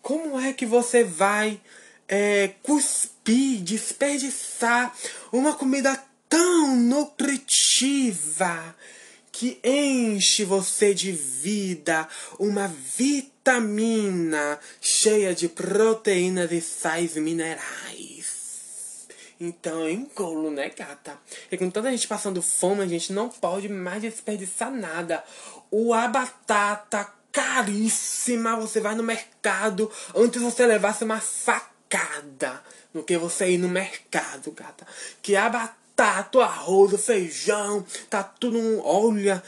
Como 0.00 0.40
é 0.40 0.52
que 0.52 0.64
você 0.64 1.02
vai 1.02 1.60
é, 2.06 2.52
cuspir, 2.62 3.60
desperdiçar 3.60 4.94
uma 5.32 5.54
comida 5.54 6.00
tão 6.28 6.76
nutritiva 6.76 8.76
que 9.32 9.58
enche 9.64 10.44
você 10.44 10.94
de 10.94 11.10
vida, 11.12 12.08
uma 12.38 12.68
vitamina 12.96 14.58
cheia 14.80 15.34
de 15.34 15.48
proteínas 15.48 16.52
e 16.52 16.60
sais 16.60 17.16
minerais? 17.16 18.17
Então 19.40 19.80
eu 19.82 19.90
engulo, 19.90 20.50
né, 20.50 20.68
gata? 20.70 21.16
E 21.50 21.56
com 21.56 21.70
tanta 21.70 21.90
gente 21.90 22.08
passando 22.08 22.42
fome, 22.42 22.82
a 22.82 22.86
gente 22.86 23.12
não 23.12 23.28
pode 23.28 23.68
mais 23.68 24.02
desperdiçar 24.02 24.70
nada. 24.70 25.22
O 25.70 25.94
a 25.94 26.08
batata 26.08 27.12
caríssima, 27.30 28.56
você 28.56 28.80
vai 28.80 28.96
no 28.96 29.02
mercado, 29.02 29.90
antes 30.14 30.42
você 30.42 30.66
levasse 30.66 31.04
uma 31.04 31.20
facada 31.20 32.62
no 32.92 33.04
que 33.04 33.16
você 33.16 33.50
ir 33.50 33.58
no 33.58 33.68
mercado, 33.68 34.50
gata. 34.50 34.84
Que 35.22 35.36
a 35.36 35.48
batata, 35.48 36.38
o 36.38 36.40
arroz, 36.40 37.04
feijão, 37.04 37.84
tá 38.10 38.24
tudo. 38.24 38.58
Olha, 38.84 39.42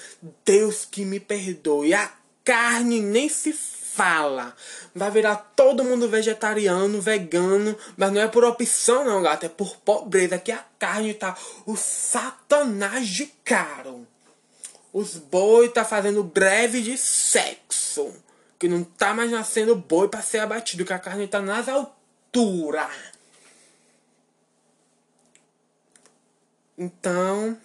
Deus 0.45 0.87
que 0.89 1.05
me 1.05 1.19
perdoe. 1.19 1.95
A 1.95 2.13
carne 2.45 3.01
nem 3.01 3.29
se 3.29 3.53
fala. 3.95 4.55
Vai 4.95 5.11
virar 5.11 5.37
todo 5.57 5.85
mundo 5.85 6.09
vegetariano, 6.09 7.01
vegano, 7.01 7.77
mas 7.97 8.13
não 8.13 8.21
é 8.21 8.29
por 8.29 8.45
opção 8.45 9.05
não, 9.05 9.23
gato, 9.23 9.47
é 9.47 9.49
por 9.49 9.77
pobreza 9.79 10.39
que 10.39 10.53
a 10.53 10.65
carne 10.79 11.15
tá 11.15 11.37
o 11.67 11.77
satanás 11.77 13.09
de 13.09 13.27
caro. 13.45 14.07
Os 14.93 15.17
boi 15.17 15.69
tá 15.69 15.85
fazendo 15.85 16.25
greve 16.25 16.83
de 16.83 16.97
sexo, 16.97 18.13
que 18.59 18.69
não 18.69 18.83
tá 18.83 19.15
mais 19.15 19.31
nascendo 19.31 19.77
boi 19.77 20.09
para 20.09 20.23
ser 20.23 20.39
abatido, 20.39 20.85
que 20.85 20.93
a 20.93 20.99
carne 20.99 21.29
tá 21.29 21.41
nas 21.41 21.69
alturas. 21.69 22.91
Então, 26.77 27.57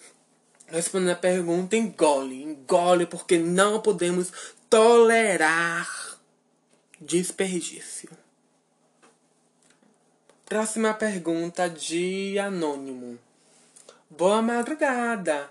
respondendo 0.67 1.11
a 1.11 1.15
pergunta, 1.15 1.75
engole, 1.75 2.43
engole, 2.43 3.05
porque 3.05 3.37
não 3.37 3.79
podemos 3.81 4.31
tolerar 4.69 6.14
Desperdício. 7.01 8.09
Próxima 10.45 10.93
pergunta 10.93 11.69
de 11.69 12.39
Anônimo. 12.39 13.19
Boa 14.09 14.41
madrugada! 14.41 15.49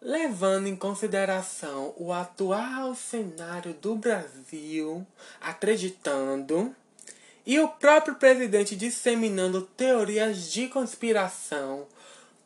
Levando 0.00 0.66
em 0.66 0.74
consideração 0.74 1.92
o 1.98 2.10
atual 2.10 2.94
cenário 2.94 3.74
do 3.74 3.96
Brasil, 3.96 5.06
acreditando, 5.42 6.74
e 7.44 7.60
o 7.60 7.68
próprio 7.68 8.14
presidente 8.14 8.74
disseminando 8.74 9.60
teorias 9.76 10.50
de 10.50 10.68
conspiração, 10.68 11.86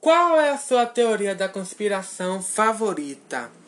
qual 0.01 0.41
é 0.41 0.51
a 0.51 0.59
sua 0.59 0.85
teoria 0.85 1.33
da 1.33 1.49
conspiração 1.49 2.43
favorita? 2.43 3.62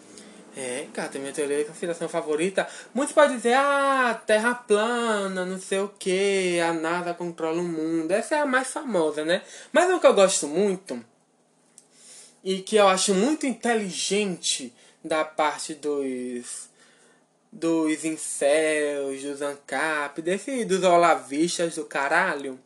É, 0.57 0.87
tem 1.11 1.21
minha 1.21 1.33
teoria 1.33 1.59
de 1.59 1.65
conspiração 1.65 2.09
favorita. 2.09 2.69
Muitos 2.95 3.15
podem 3.15 3.37
dizer, 3.37 3.55
ah, 3.55 4.21
terra 4.27 4.55
plana, 4.55 5.45
não 5.45 5.59
sei 5.59 5.81
o 5.81 5.89
que, 5.89 6.61
a 6.61 6.73
NASA 6.73 7.13
controla 7.13 7.61
o 7.61 7.65
mundo. 7.65 8.13
Essa 8.13 8.37
é 8.37 8.39
a 8.39 8.47
mais 8.47 8.69
famosa, 8.69 9.25
né? 9.25 9.43
Mas 9.73 9.93
o 9.93 9.99
que 9.99 10.07
eu 10.07 10.15
gosto 10.15 10.47
muito, 10.47 11.05
e 12.45 12.61
que 12.61 12.77
eu 12.77 12.87
acho 12.87 13.15
muito 13.15 13.47
inteligente 13.47 14.73
da 15.05 15.25
parte 15.25 15.75
dos 15.75 16.73
dos 17.55 18.05
incels, 18.05 19.23
dos 19.23 19.41
ANCAP, 19.41 20.21
desse, 20.21 20.65
dos 20.65 20.83
olavistas 20.83 21.77
do 21.77 21.85
caralho, 21.85 22.59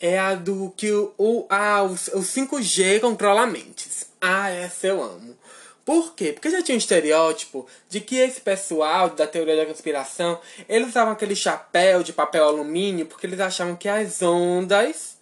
é 0.00 0.18
a 0.18 0.34
do 0.34 0.72
que 0.74 0.90
o, 0.90 1.12
o, 1.18 1.46
ah, 1.50 1.82
o, 1.82 1.92
o 1.92 2.22
5G 2.22 3.00
controla 3.00 3.46
mentes. 3.46 4.06
Ah, 4.20 4.48
essa 4.48 4.86
eu 4.86 5.02
amo. 5.02 5.36
Por 5.84 6.14
quê? 6.14 6.32
Porque 6.32 6.50
já 6.50 6.62
tinha 6.62 6.74
um 6.74 6.78
estereótipo 6.78 7.66
de 7.90 8.00
que 8.00 8.16
esse 8.16 8.40
pessoal 8.40 9.10
da 9.10 9.26
teoria 9.26 9.56
da 9.56 9.66
conspiração, 9.66 10.40
eles 10.68 10.88
usavam 10.88 11.12
aquele 11.12 11.36
chapéu 11.36 12.02
de 12.02 12.12
papel 12.12 12.44
alumínio 12.44 13.06
porque 13.06 13.26
eles 13.26 13.38
achavam 13.38 13.76
que 13.76 13.88
as 13.88 14.22
ondas 14.22 15.18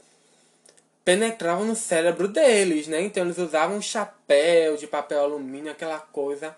penetravam 1.04 1.64
no 1.64 1.74
cérebro 1.74 2.28
deles, 2.28 2.86
né? 2.86 3.00
Então 3.02 3.24
eles 3.24 3.38
usavam 3.38 3.76
um 3.76 3.82
chapéu 3.82 4.76
de 4.76 4.86
papel 4.86 5.20
alumínio, 5.20 5.72
aquela 5.72 5.98
coisa. 5.98 6.54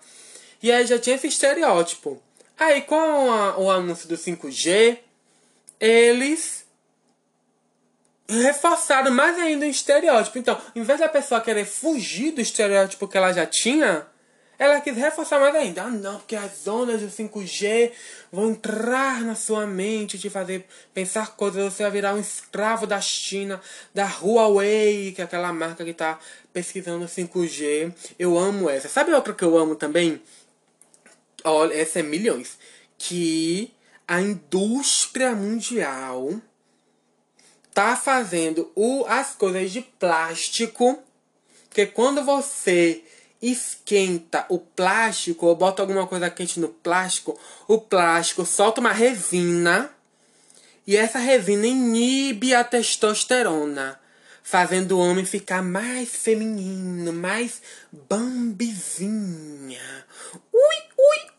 E 0.61 0.71
aí 0.71 0.85
já 0.85 0.99
tinha 0.99 1.15
esse 1.15 1.27
estereótipo. 1.27 2.21
Aí 2.57 2.81
com 2.83 2.95
o 2.95 3.71
anúncio 3.71 4.07
do 4.07 4.15
5G, 4.15 4.99
eles 5.79 6.64
reforçaram 8.27 9.11
mais 9.11 9.37
ainda 9.37 9.65
o 9.65 9.69
estereótipo. 9.69 10.37
Então, 10.37 10.59
em 10.75 10.81
vez 10.81 10.99
da 10.99 11.09
pessoa 11.09 11.41
querer 11.41 11.65
fugir 11.65 12.31
do 12.31 12.41
estereótipo 12.41 13.07
que 13.07 13.17
ela 13.17 13.31
já 13.31 13.45
tinha, 13.45 14.05
ela 14.57 14.79
quis 14.79 14.95
reforçar 14.95 15.39
mais 15.39 15.53
ainda. 15.53 15.83
Ah, 15.83 15.89
não, 15.89 16.17
porque 16.17 16.35
as 16.35 16.67
ondas 16.67 17.01
do 17.01 17.07
5G 17.07 17.91
vão 18.31 18.51
entrar 18.51 19.21
na 19.21 19.35
sua 19.35 19.67
mente, 19.67 20.17
te 20.17 20.29
fazer 20.29 20.65
pensar 20.93 21.35
coisas. 21.35 21.73
Você 21.73 21.83
vai 21.83 21.91
virar 21.91 22.13
um 22.13 22.19
escravo 22.19 22.87
da 22.87 22.99
China, 23.01 23.61
da 23.93 24.05
Huawei, 24.05 25.11
que 25.11 25.21
é 25.21 25.25
aquela 25.25 25.51
marca 25.51 25.83
que 25.83 25.91
está 25.91 26.17
pesquisando 26.53 27.05
5G. 27.05 27.93
Eu 28.17 28.37
amo 28.37 28.69
essa. 28.69 28.87
Sabe 28.87 29.13
outra 29.13 29.33
que 29.33 29.43
eu 29.43 29.57
amo 29.57 29.75
também? 29.75 30.21
Olha, 31.43 31.73
essa 31.73 31.99
é 31.99 32.03
milhões. 32.03 32.57
Que 32.97 33.73
a 34.07 34.21
indústria 34.21 35.35
mundial 35.35 36.41
tá 37.75 37.95
fazendo 37.97 38.71
o, 38.73 39.05
as 39.07 39.35
coisas 39.35 39.69
de 39.69 39.81
plástico. 39.81 40.97
Porque 41.67 41.85
quando 41.85 42.23
você 42.23 43.03
esquenta 43.41 44.45
o 44.49 44.57
plástico 44.57 45.45
ou 45.45 45.55
bota 45.55 45.83
alguma 45.83 46.07
coisa 46.07 46.29
quente 46.29 46.57
no 46.59 46.69
plástico, 46.69 47.37
o 47.67 47.77
plástico 47.77 48.45
solta 48.45 48.79
uma 48.79 48.93
resina 48.93 49.91
e 50.87 50.95
essa 50.95 51.19
resina 51.19 51.67
inibe 51.67 52.55
a 52.55 52.63
testosterona, 52.63 53.99
fazendo 54.41 54.97
o 54.97 54.99
homem 54.99 55.25
ficar 55.25 55.61
mais 55.61 56.15
feminino, 56.15 57.11
mais 57.11 57.61
bambizinha. 57.91 59.81
Ui, 60.53 60.75
ui. 60.97 61.34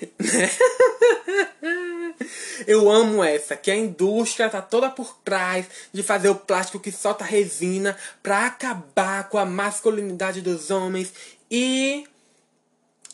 Eu 2.66 2.90
amo 2.90 3.22
essa, 3.22 3.56
que 3.56 3.70
a 3.70 3.76
indústria 3.76 4.50
tá 4.50 4.60
toda 4.60 4.90
por 4.90 5.16
trás 5.24 5.66
de 5.92 6.02
fazer 6.02 6.28
o 6.28 6.34
plástico 6.34 6.80
que 6.80 6.90
solta 6.90 7.24
resina 7.24 7.96
para 8.22 8.46
acabar 8.46 9.28
com 9.28 9.38
a 9.38 9.46
masculinidade 9.46 10.40
dos 10.40 10.70
homens 10.70 11.12
e 11.50 12.04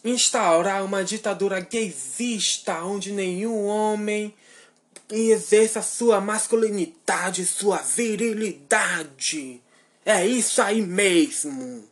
instaurar 0.04 0.84
uma 0.84 1.04
ditadura 1.04 1.60
gaysista 1.60 2.82
onde 2.82 3.12
nenhum 3.12 3.66
homem 3.66 4.34
exerça 5.10 5.82
sua 5.82 6.20
masculinidade, 6.20 7.46
sua 7.46 7.78
virilidade. 7.78 9.60
É 10.04 10.26
isso 10.26 10.60
aí 10.60 10.82
mesmo. 10.82 11.84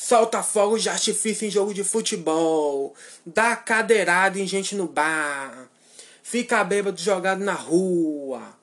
Solta 0.00 0.44
fogos 0.44 0.84
de 0.84 0.88
artifício 0.88 1.44
em 1.44 1.50
jogo 1.50 1.74
de 1.74 1.82
futebol. 1.82 2.94
Dá 3.26 3.56
cadeirada 3.56 4.38
em 4.38 4.46
gente 4.46 4.76
no 4.76 4.86
bar. 4.86 5.68
Fica 6.22 6.62
bêbado 6.62 7.00
jogado 7.00 7.42
na 7.42 7.54
rua. 7.54 8.56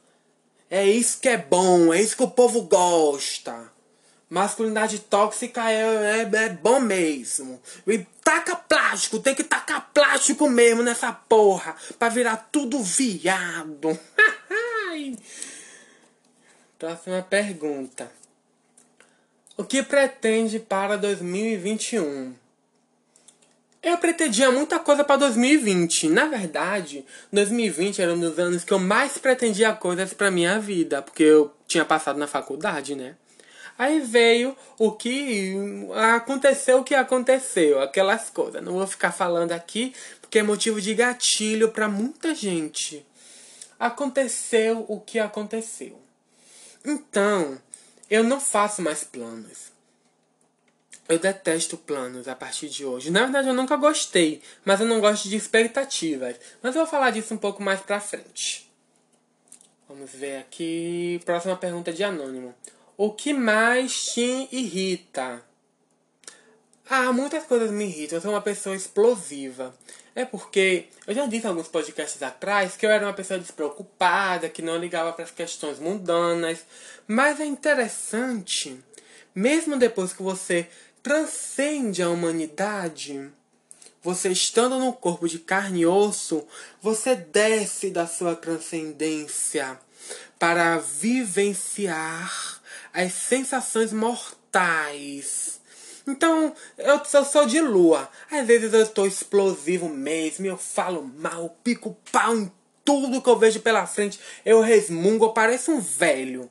É 0.69 0.85
isso 0.85 1.19
que 1.19 1.27
é 1.27 1.37
bom, 1.37 1.93
é 1.93 2.01
isso 2.01 2.15
que 2.15 2.23
o 2.23 2.31
povo 2.31 2.61
gosta. 2.61 3.69
Masculinidade 4.29 4.97
tóxica 4.99 5.69
é, 5.69 6.21
é, 6.21 6.21
é 6.21 6.49
bom 6.49 6.79
mesmo. 6.79 7.61
E 7.85 7.97
taca 8.23 8.55
plástico, 8.55 9.19
tem 9.19 9.35
que 9.35 9.43
tacar 9.43 9.91
plástico 9.93 10.49
mesmo 10.49 10.83
nessa 10.83 11.11
porra. 11.11 11.75
Pra 11.99 12.07
virar 12.07 12.47
tudo 12.49 12.81
viado. 12.81 13.99
Próxima 16.79 17.21
pergunta. 17.23 18.09
O 19.57 19.63
que 19.63 19.81
pretende 19.81 20.59
para 20.59 20.97
2021? 20.97 22.35
Eu 23.81 23.97
pretendia 23.97 24.51
muita 24.51 24.79
coisa 24.79 25.01
para 25.01 25.15
2020. 25.15 26.09
Na 26.09 26.25
verdade, 26.25 27.05
2020 27.31 28.01
era 28.01 28.13
um 28.13 28.19
dos 28.19 28.37
anos 28.37 28.65
que 28.65 28.73
eu 28.73 28.79
mais 28.79 29.17
pretendia 29.17 29.71
coisas 29.71 30.13
para 30.13 30.29
minha 30.29 30.59
vida, 30.59 31.01
porque 31.01 31.23
eu 31.23 31.53
tinha 31.65 31.85
passado 31.85 32.19
na 32.19 32.27
faculdade, 32.27 32.95
né? 32.95 33.15
Aí 33.77 34.01
veio 34.01 34.57
o 34.77 34.91
que 34.91 35.53
aconteceu, 36.15 36.79
o 36.79 36.83
que 36.83 36.95
aconteceu, 36.95 37.79
aquelas 37.81 38.29
coisas. 38.29 38.61
Não 38.61 38.73
vou 38.73 38.87
ficar 38.87 39.13
falando 39.13 39.53
aqui 39.53 39.93
porque 40.19 40.39
é 40.39 40.43
motivo 40.43 40.81
de 40.81 40.93
gatilho 40.93 41.69
para 41.69 41.87
muita 41.87 42.35
gente. 42.35 43.05
Aconteceu 43.79 44.83
o 44.89 44.99
que 44.99 45.17
aconteceu. 45.17 45.97
Então, 46.83 47.57
eu 48.15 48.23
não 48.23 48.39
faço 48.39 48.81
mais 48.81 49.03
planos. 49.03 49.73
Eu 51.07 51.19
detesto 51.19 51.77
planos 51.77 52.27
a 52.27 52.35
partir 52.35 52.67
de 52.67 52.83
hoje. 52.83 53.11
Na 53.11 53.23
verdade, 53.23 53.47
eu 53.47 53.53
nunca 53.53 53.75
gostei, 53.75 54.41
mas 54.63 54.79
eu 54.79 54.87
não 54.87 54.99
gosto 54.99 55.29
de 55.29 55.35
expectativas. 55.35 56.35
Mas 56.63 56.75
eu 56.75 56.81
vou 56.81 56.89
falar 56.89 57.11
disso 57.11 57.33
um 57.33 57.37
pouco 57.37 57.61
mais 57.61 57.79
pra 57.81 57.99
frente. 57.99 58.71
Vamos 59.87 60.11
ver 60.11 60.37
aqui. 60.37 61.21
Próxima 61.23 61.55
pergunta 61.55 61.93
de 61.93 62.03
anônimo. 62.03 62.55
O 62.97 63.11
que 63.11 63.33
mais 63.33 64.13
te 64.13 64.47
irrita? 64.51 65.43
Ah, 66.89 67.11
muitas 67.11 67.43
coisas 67.45 67.69
me 67.69 67.85
irritam. 67.85 68.17
Eu 68.17 68.21
sou 68.21 68.31
uma 68.31 68.41
pessoa 68.41 68.75
explosiva. 68.75 69.75
É 70.15 70.23
porque 70.23 70.87
eu 71.05 71.13
já 71.13 71.25
disse 71.25 71.45
em 71.45 71.49
alguns 71.49 71.67
podcasts 71.67 72.23
atrás 72.23 72.77
que 72.77 72.85
eu 72.85 72.89
era 72.89 73.05
uma 73.05 73.13
pessoa 73.13 73.37
despreocupada, 73.37 74.47
que 74.47 74.61
não 74.61 74.77
ligava 74.77 75.11
para 75.11 75.25
as 75.25 75.31
questões 75.31 75.77
mundanas. 75.77 76.65
Mas 77.05 77.41
é 77.41 77.45
interessante, 77.45 78.81
mesmo 79.35 79.77
depois 79.77 80.13
que 80.13 80.23
você 80.23 80.69
transcende 81.03 82.01
a 82.01 82.09
humanidade, 82.09 83.29
você 84.01 84.29
estando 84.29 84.79
no 84.79 84.93
corpo 84.93 85.27
de 85.27 85.37
carne 85.37 85.81
e 85.81 85.85
osso, 85.85 86.47
você 86.81 87.13
desce 87.13 87.89
da 87.89 88.07
sua 88.07 88.35
transcendência 88.35 89.77
para 90.39 90.77
vivenciar 90.77 92.61
as 92.93 93.11
sensações 93.11 93.91
mortais. 93.91 95.59
Então, 96.07 96.53
eu, 96.77 97.01
eu 97.13 97.25
sou 97.25 97.45
de 97.45 97.59
lua. 97.59 98.09
Às 98.31 98.45
vezes 98.45 98.73
eu 98.73 98.81
estou 98.81 99.07
explosivo 99.07 99.89
mesmo, 99.89 100.45
eu 100.45 100.57
falo 100.57 101.03
mal, 101.03 101.57
pico 101.63 101.97
pau 102.11 102.35
em 102.35 102.51
tudo 102.83 103.21
que 103.21 103.29
eu 103.29 103.37
vejo 103.37 103.59
pela 103.61 103.87
frente. 103.87 104.19
Eu 104.45 104.61
resmungo, 104.61 105.25
eu 105.25 105.33
pareço 105.33 105.71
um 105.71 105.79
velho. 105.79 106.49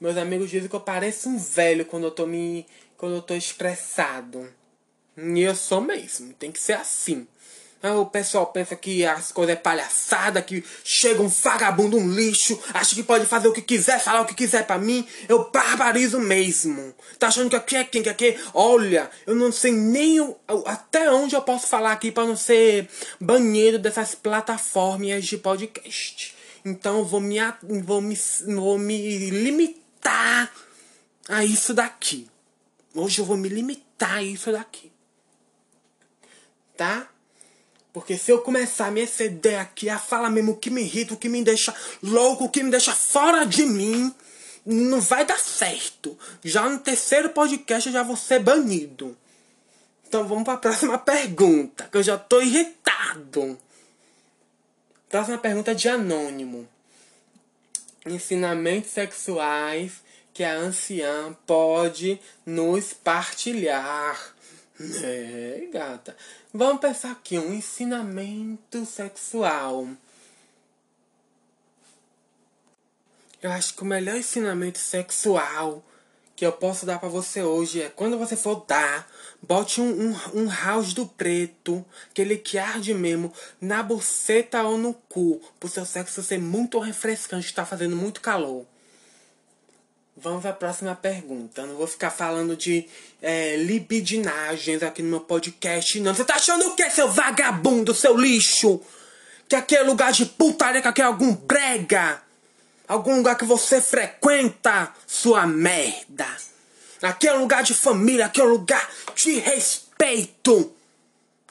Meus 0.00 0.16
amigos 0.16 0.50
dizem 0.50 0.68
que 0.68 0.76
eu 0.76 0.80
pareço 0.80 1.28
um 1.28 1.38
velho 1.38 1.84
quando 1.84 2.04
eu 2.04 2.10
tô 2.10 2.26
me. 2.26 2.66
quando 2.96 3.16
eu 3.16 3.22
tô 3.22 3.34
estressado. 3.34 4.48
E 5.16 5.40
eu 5.40 5.54
sou 5.54 5.80
mesmo, 5.80 6.32
tem 6.34 6.50
que 6.50 6.60
ser 6.60 6.72
assim. 6.72 7.26
Ah, 7.86 7.98
o 7.98 8.06
pessoal 8.06 8.46
pensa 8.46 8.74
que 8.74 9.04
as 9.04 9.30
coisas 9.30 9.52
é 9.52 9.58
palhaçada, 9.58 10.40
que 10.40 10.64
chega 10.82 11.20
um 11.20 11.28
vagabundo, 11.28 11.98
um 11.98 12.10
lixo, 12.10 12.58
acha 12.72 12.94
que 12.94 13.02
pode 13.02 13.26
fazer 13.26 13.46
o 13.46 13.52
que 13.52 13.60
quiser, 13.60 14.00
falar 14.00 14.22
o 14.22 14.24
que 14.24 14.32
quiser 14.32 14.66
pra 14.66 14.78
mim. 14.78 15.06
Eu 15.28 15.50
barbarizo 15.50 16.18
mesmo. 16.18 16.94
Tá 17.18 17.28
achando 17.28 17.50
que 17.50 17.56
aqui 17.56 17.76
é 17.76 17.84
quem 17.84 18.02
que 18.02 18.08
aqui? 18.08 18.38
Olha, 18.54 19.10
eu 19.26 19.34
não 19.34 19.52
sei 19.52 19.70
nem 19.70 20.18
o, 20.18 20.34
até 20.64 21.12
onde 21.12 21.36
eu 21.36 21.42
posso 21.42 21.66
falar 21.66 21.92
aqui 21.92 22.10
pra 22.10 22.24
não 22.24 22.38
ser 22.38 22.88
banheiro 23.20 23.78
dessas 23.78 24.14
plataformas 24.14 25.22
de 25.26 25.36
podcast. 25.36 26.34
Então 26.64 27.04
vou 27.04 27.20
me, 27.20 27.36
vou 27.82 28.00
me, 28.00 28.18
vou 28.46 28.78
me 28.78 29.28
limitar 29.28 30.50
a 31.28 31.44
isso 31.44 31.74
daqui. 31.74 32.30
Hoje 32.94 33.18
eu 33.18 33.26
vou 33.26 33.36
me 33.36 33.50
limitar 33.50 34.14
a 34.14 34.22
isso 34.22 34.50
daqui. 34.50 34.90
Tá? 36.78 37.10
Porque 37.94 38.18
se 38.18 38.32
eu 38.32 38.40
começar 38.40 38.88
a 38.88 38.90
me 38.90 39.02
exceder 39.02 39.60
aqui, 39.60 39.88
a 39.88 40.00
falar 40.00 40.28
mesmo 40.28 40.50
o 40.50 40.56
que 40.56 40.68
me 40.68 40.82
irrita, 40.82 41.14
o 41.14 41.16
que 41.16 41.28
me 41.28 41.44
deixa 41.44 41.72
louco, 42.02 42.46
o 42.46 42.48
que 42.50 42.60
me 42.60 42.68
deixa 42.68 42.92
fora 42.92 43.46
de 43.46 43.64
mim, 43.64 44.12
não 44.66 45.00
vai 45.00 45.24
dar 45.24 45.38
certo. 45.38 46.18
Já 46.42 46.68
no 46.68 46.80
terceiro 46.80 47.28
podcast 47.28 47.88
eu 47.88 47.92
já 47.92 48.02
vou 48.02 48.16
ser 48.16 48.40
banido. 48.40 49.16
Então 50.08 50.26
vamos 50.26 50.42
para 50.42 50.54
a 50.54 50.58
próxima 50.58 50.98
pergunta, 50.98 51.88
que 51.90 51.96
eu 51.96 52.02
já 52.02 52.18
tô 52.18 52.40
irritado. 52.40 53.56
Próxima 55.08 55.38
pergunta 55.38 55.70
é 55.70 55.74
de 55.74 55.88
anônimo. 55.88 56.68
Ensinamentos 58.04 58.90
sexuais 58.90 60.02
que 60.32 60.42
a 60.42 60.56
anciã 60.56 61.32
pode 61.46 62.20
nos 62.44 62.92
partilhar. 62.92 64.34
É, 65.04 65.68
gata. 65.72 66.16
Vamos 66.56 66.80
pensar 66.80 67.10
aqui, 67.10 67.36
um 67.36 67.52
ensinamento 67.52 68.86
sexual. 68.86 69.88
Eu 73.42 73.50
acho 73.50 73.74
que 73.74 73.82
o 73.82 73.84
melhor 73.84 74.16
ensinamento 74.16 74.78
sexual 74.78 75.84
que 76.36 76.46
eu 76.46 76.52
posso 76.52 76.86
dar 76.86 77.00
para 77.00 77.08
você 77.08 77.42
hoje 77.42 77.82
é 77.82 77.88
quando 77.88 78.16
você 78.16 78.36
for 78.36 78.64
dar, 78.68 79.10
bote 79.42 79.80
um, 79.80 80.10
um, 80.10 80.42
um 80.42 80.48
house 80.48 80.94
do 80.94 81.08
preto, 81.08 81.84
aquele 82.08 82.36
que 82.36 82.56
arde 82.56 82.94
mesmo, 82.94 83.32
na 83.60 83.82
buceta 83.82 84.62
ou 84.62 84.78
no 84.78 84.94
cu, 84.94 85.42
pro 85.58 85.68
seu 85.68 85.84
sexo 85.84 86.22
ser 86.22 86.38
muito 86.38 86.78
refrescante, 86.78 87.46
está 87.46 87.66
fazendo 87.66 87.96
muito 87.96 88.20
calor. 88.20 88.64
Vamos 90.16 90.46
à 90.46 90.52
próxima 90.52 90.94
pergunta. 90.94 91.62
Eu 91.62 91.66
não 91.66 91.74
vou 91.76 91.88
ficar 91.88 92.10
falando 92.10 92.56
de 92.56 92.86
é, 93.20 93.56
libidinagens 93.56 94.82
aqui 94.82 95.02
no 95.02 95.10
meu 95.10 95.20
podcast, 95.20 95.98
não. 95.98 96.14
Você 96.14 96.24
tá 96.24 96.36
achando 96.36 96.68
o 96.68 96.76
que, 96.76 96.88
seu 96.90 97.10
vagabundo, 97.10 97.92
seu 97.92 98.16
lixo? 98.16 98.80
Que 99.48 99.56
aqui 99.56 99.74
é 99.74 99.82
lugar 99.82 100.12
de 100.12 100.24
putaria, 100.26 100.80
que 100.80 100.88
aqui 100.88 101.02
é 101.02 101.04
algum 101.04 101.34
brega. 101.34 102.22
Algum 102.86 103.16
lugar 103.16 103.36
que 103.36 103.44
você 103.44 103.80
frequenta, 103.80 104.92
sua 105.06 105.46
merda. 105.46 106.26
Aqui 107.02 107.26
é 107.26 107.32
lugar 107.32 107.64
de 107.64 107.74
família, 107.74 108.26
aqui 108.26 108.40
é 108.40 108.44
lugar 108.44 108.88
de 109.16 109.38
respeito. 109.40 110.72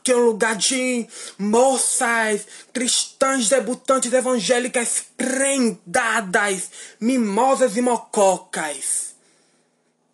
Que 0.04 0.12
é 0.12 0.16
um 0.16 0.26
lugar 0.26 0.56
de 0.56 1.08
moças 1.38 2.46
cristãs 2.74 3.48
debutantes 3.48 4.12
evangélicas 4.12 5.06
prendadas, 5.16 6.70
mimosas 7.00 7.78
e 7.78 7.82
mococas. 7.82 9.16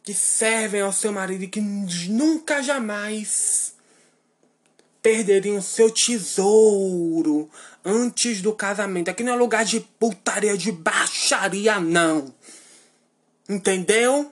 Que 0.03 0.13
servem 0.13 0.81
ao 0.81 0.93
seu 0.93 1.11
marido 1.11 1.43
e 1.43 1.47
que 1.47 1.59
nunca 1.59 2.61
jamais 2.61 3.73
perderiam 5.01 5.61
seu 5.61 5.89
tesouro 5.89 7.49
antes 7.83 8.41
do 8.41 8.53
casamento. 8.53 9.09
Aqui 9.09 9.23
não 9.23 9.33
é 9.33 9.35
lugar 9.35 9.65
de 9.65 9.79
putaria, 9.79 10.57
de 10.57 10.71
baixaria, 10.71 11.79
não. 11.79 12.33
Entendeu? 13.47 14.31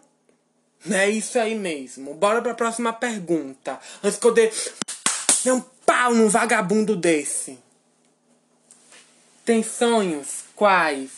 É 0.90 1.10
isso 1.10 1.40
aí 1.40 1.56
mesmo. 1.56 2.14
Bora 2.14 2.42
pra 2.42 2.54
próxima 2.54 2.94
pergunta. 2.94 3.80
Antes 4.04 4.20
que 4.20 4.28
eu 4.28 4.34
dê 4.34 4.52
um 5.46 5.62
pau 5.86 6.14
num 6.14 6.30
vagabundo 6.30 6.96
desse. 6.96 7.60
Tem 9.46 9.64
sonhos? 9.64 10.44
Quais? 10.56 11.12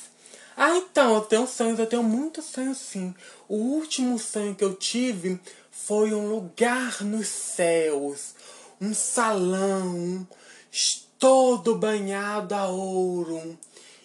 Ah, 0.56 0.76
então, 0.76 1.16
eu 1.16 1.22
tenho 1.22 1.48
sonhos, 1.48 1.80
eu 1.80 1.88
tenho 1.88 2.04
muitos 2.04 2.46
sonhos 2.46 2.78
sim. 2.78 3.16
O 3.48 3.56
último 3.56 4.20
sonho 4.20 4.54
que 4.54 4.64
eu 4.64 4.76
tive 4.76 5.40
foi 5.72 6.14
um 6.14 6.30
lugar 6.30 7.04
nos 7.04 7.28
céus, 7.28 8.36
um 8.80 8.94
salão 8.94 10.28
todo 11.20 11.76
banhado 11.76 12.56
a 12.56 12.68
ouro 12.68 13.60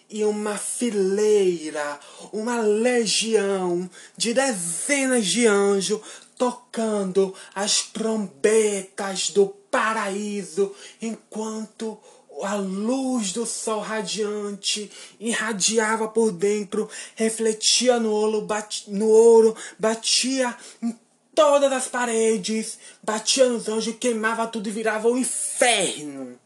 e 0.09 0.25
uma 0.25 0.57
fileira, 0.57 1.97
uma 2.31 2.59
legião 2.59 3.89
de 4.17 4.33
dezenas 4.33 5.25
de 5.25 5.47
anjos 5.47 6.01
tocando 6.37 7.33
as 7.55 7.83
trombetas 7.83 9.29
do 9.29 9.47
paraíso 9.75 10.73
enquanto 11.01 11.99
a 12.43 12.55
luz 12.55 13.33
do 13.33 13.45
sol 13.45 13.81
radiante 13.81 14.89
irradiava 15.19 16.07
por 16.07 16.31
dentro, 16.31 16.89
refletia 17.13 17.99
no 17.99 18.09
ouro, 18.09 18.41
bat, 18.41 18.89
no 18.89 19.05
ouro 19.05 19.53
batia 19.77 20.55
em 20.81 20.97
todas 21.33 21.73
as 21.73 21.89
paredes, 21.89 22.79
batia 23.03 23.49
nos 23.49 23.67
anjos, 23.67 23.97
queimava 23.97 24.47
tudo 24.47 24.69
e 24.69 24.71
virava 24.71 25.09
o 25.09 25.17
inferno. 25.17 26.39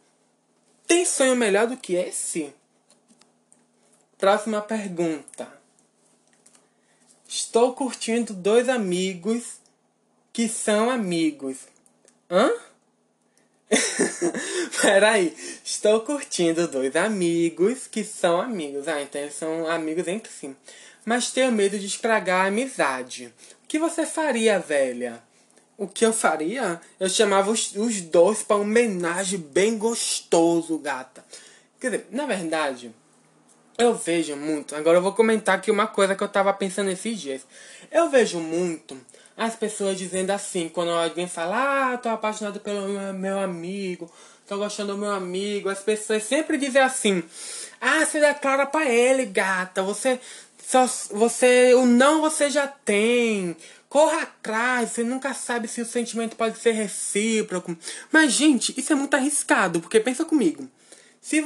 Tem 0.88 1.06
sonho 1.06 1.36
melhor 1.36 1.68
do 1.68 1.78
que 1.78 1.94
esse? 1.94 2.52
Próxima 4.18 4.60
pergunta. 4.60 5.48
Estou 7.28 7.74
curtindo 7.74 8.34
dois 8.34 8.68
amigos 8.68 9.60
que 10.34 10.50
são 10.50 10.90
amigos. 10.90 11.58
Hã? 12.28 12.69
Peraí. 14.82 15.36
Estou 15.64 16.02
curtindo 16.02 16.68
dois 16.68 16.96
amigos 16.96 17.88
que 17.88 18.04
são 18.04 18.40
amigos. 18.40 18.88
Ah, 18.88 19.02
então 19.02 19.22
eles 19.22 19.34
são 19.34 19.68
amigos 19.68 20.08
entre 20.08 20.32
si. 20.32 20.56
Mas 21.06 21.32
tenho 21.32 21.52
medo 21.52 21.78
de 21.78 21.86
estragar 21.86 22.46
a 22.46 22.48
amizade. 22.48 23.34
O 23.64 23.68
que 23.68 23.80
você 23.80 24.06
faria, 24.06 24.60
velha? 24.60 25.22
O 25.78 25.88
que 25.88 26.06
eu 26.06 26.14
faria? 26.14 26.80
Eu 27.00 27.10
chamava 27.10 27.52
os, 27.52 27.76
os 27.76 28.02
dois 28.02 28.44
para 28.44 28.58
um 28.58 28.62
homenagem 28.62 29.40
bem 29.40 29.78
gostoso, 29.78 30.78
gata. 30.78 31.24
Quer 31.80 31.92
dizer, 31.92 32.08
na 32.12 32.26
verdade, 32.26 32.94
eu 33.78 33.96
vejo 33.96 34.36
muito. 34.36 34.76
Agora 34.76 34.98
eu 34.98 35.02
vou 35.02 35.14
comentar 35.14 35.56
aqui 35.56 35.72
uma 35.72 35.88
coisa 35.88 36.16
que 36.16 36.24
eu 36.24 36.28
tava 36.28 36.54
pensando 36.54 36.90
esses 36.90 37.20
dias. 37.20 37.48
Eu 37.90 38.10
vejo 38.10 38.40
muito 38.40 38.98
as 39.38 39.56
pessoas 39.56 39.98
dizendo 39.98 40.32
assim, 40.32 40.68
quando 40.68 40.92
alguém 40.92 41.26
fala, 41.26 41.94
ah, 41.94 41.98
tô 41.98 42.10
apaixonado 42.10 42.60
pelo 42.60 43.14
meu 43.14 43.40
amigo, 43.40 44.12
tô 44.50 44.58
gostando 44.58 44.94
do 44.94 44.98
meu 44.98 45.12
amigo, 45.12 45.70
as 45.70 45.80
pessoas 45.80 46.24
sempre 46.24 46.58
dizem 46.58 46.82
assim, 46.82 47.24
ah, 47.80 48.04
você 48.04 48.20
declara 48.20 48.66
pra 48.66 48.84
ele, 48.90 49.24
gata, 49.26 49.84
você. 49.84 50.20
Só, 50.66 50.88
você. 51.12 51.76
O 51.76 51.86
não 51.86 52.22
você 52.22 52.50
já 52.50 52.68
tem. 52.68 53.56
Corra 53.88 54.24
atrás, 54.24 54.90
você 54.90 55.04
nunca 55.04 55.34
sabe 55.34 55.68
se 55.68 55.82
o 55.82 55.86
sentimento 55.86 56.36
pode 56.36 56.60
ser 56.60 56.72
recíproco. 56.72 57.78
Mas, 58.12 58.32
gente, 58.34 58.74
isso 58.78 58.92
é 58.92 58.96
muito 58.96 59.16
arriscado, 59.16 59.80
porque 59.80 60.00
pensa 60.00 60.26
comigo. 60.26 60.68
Se 61.22 61.42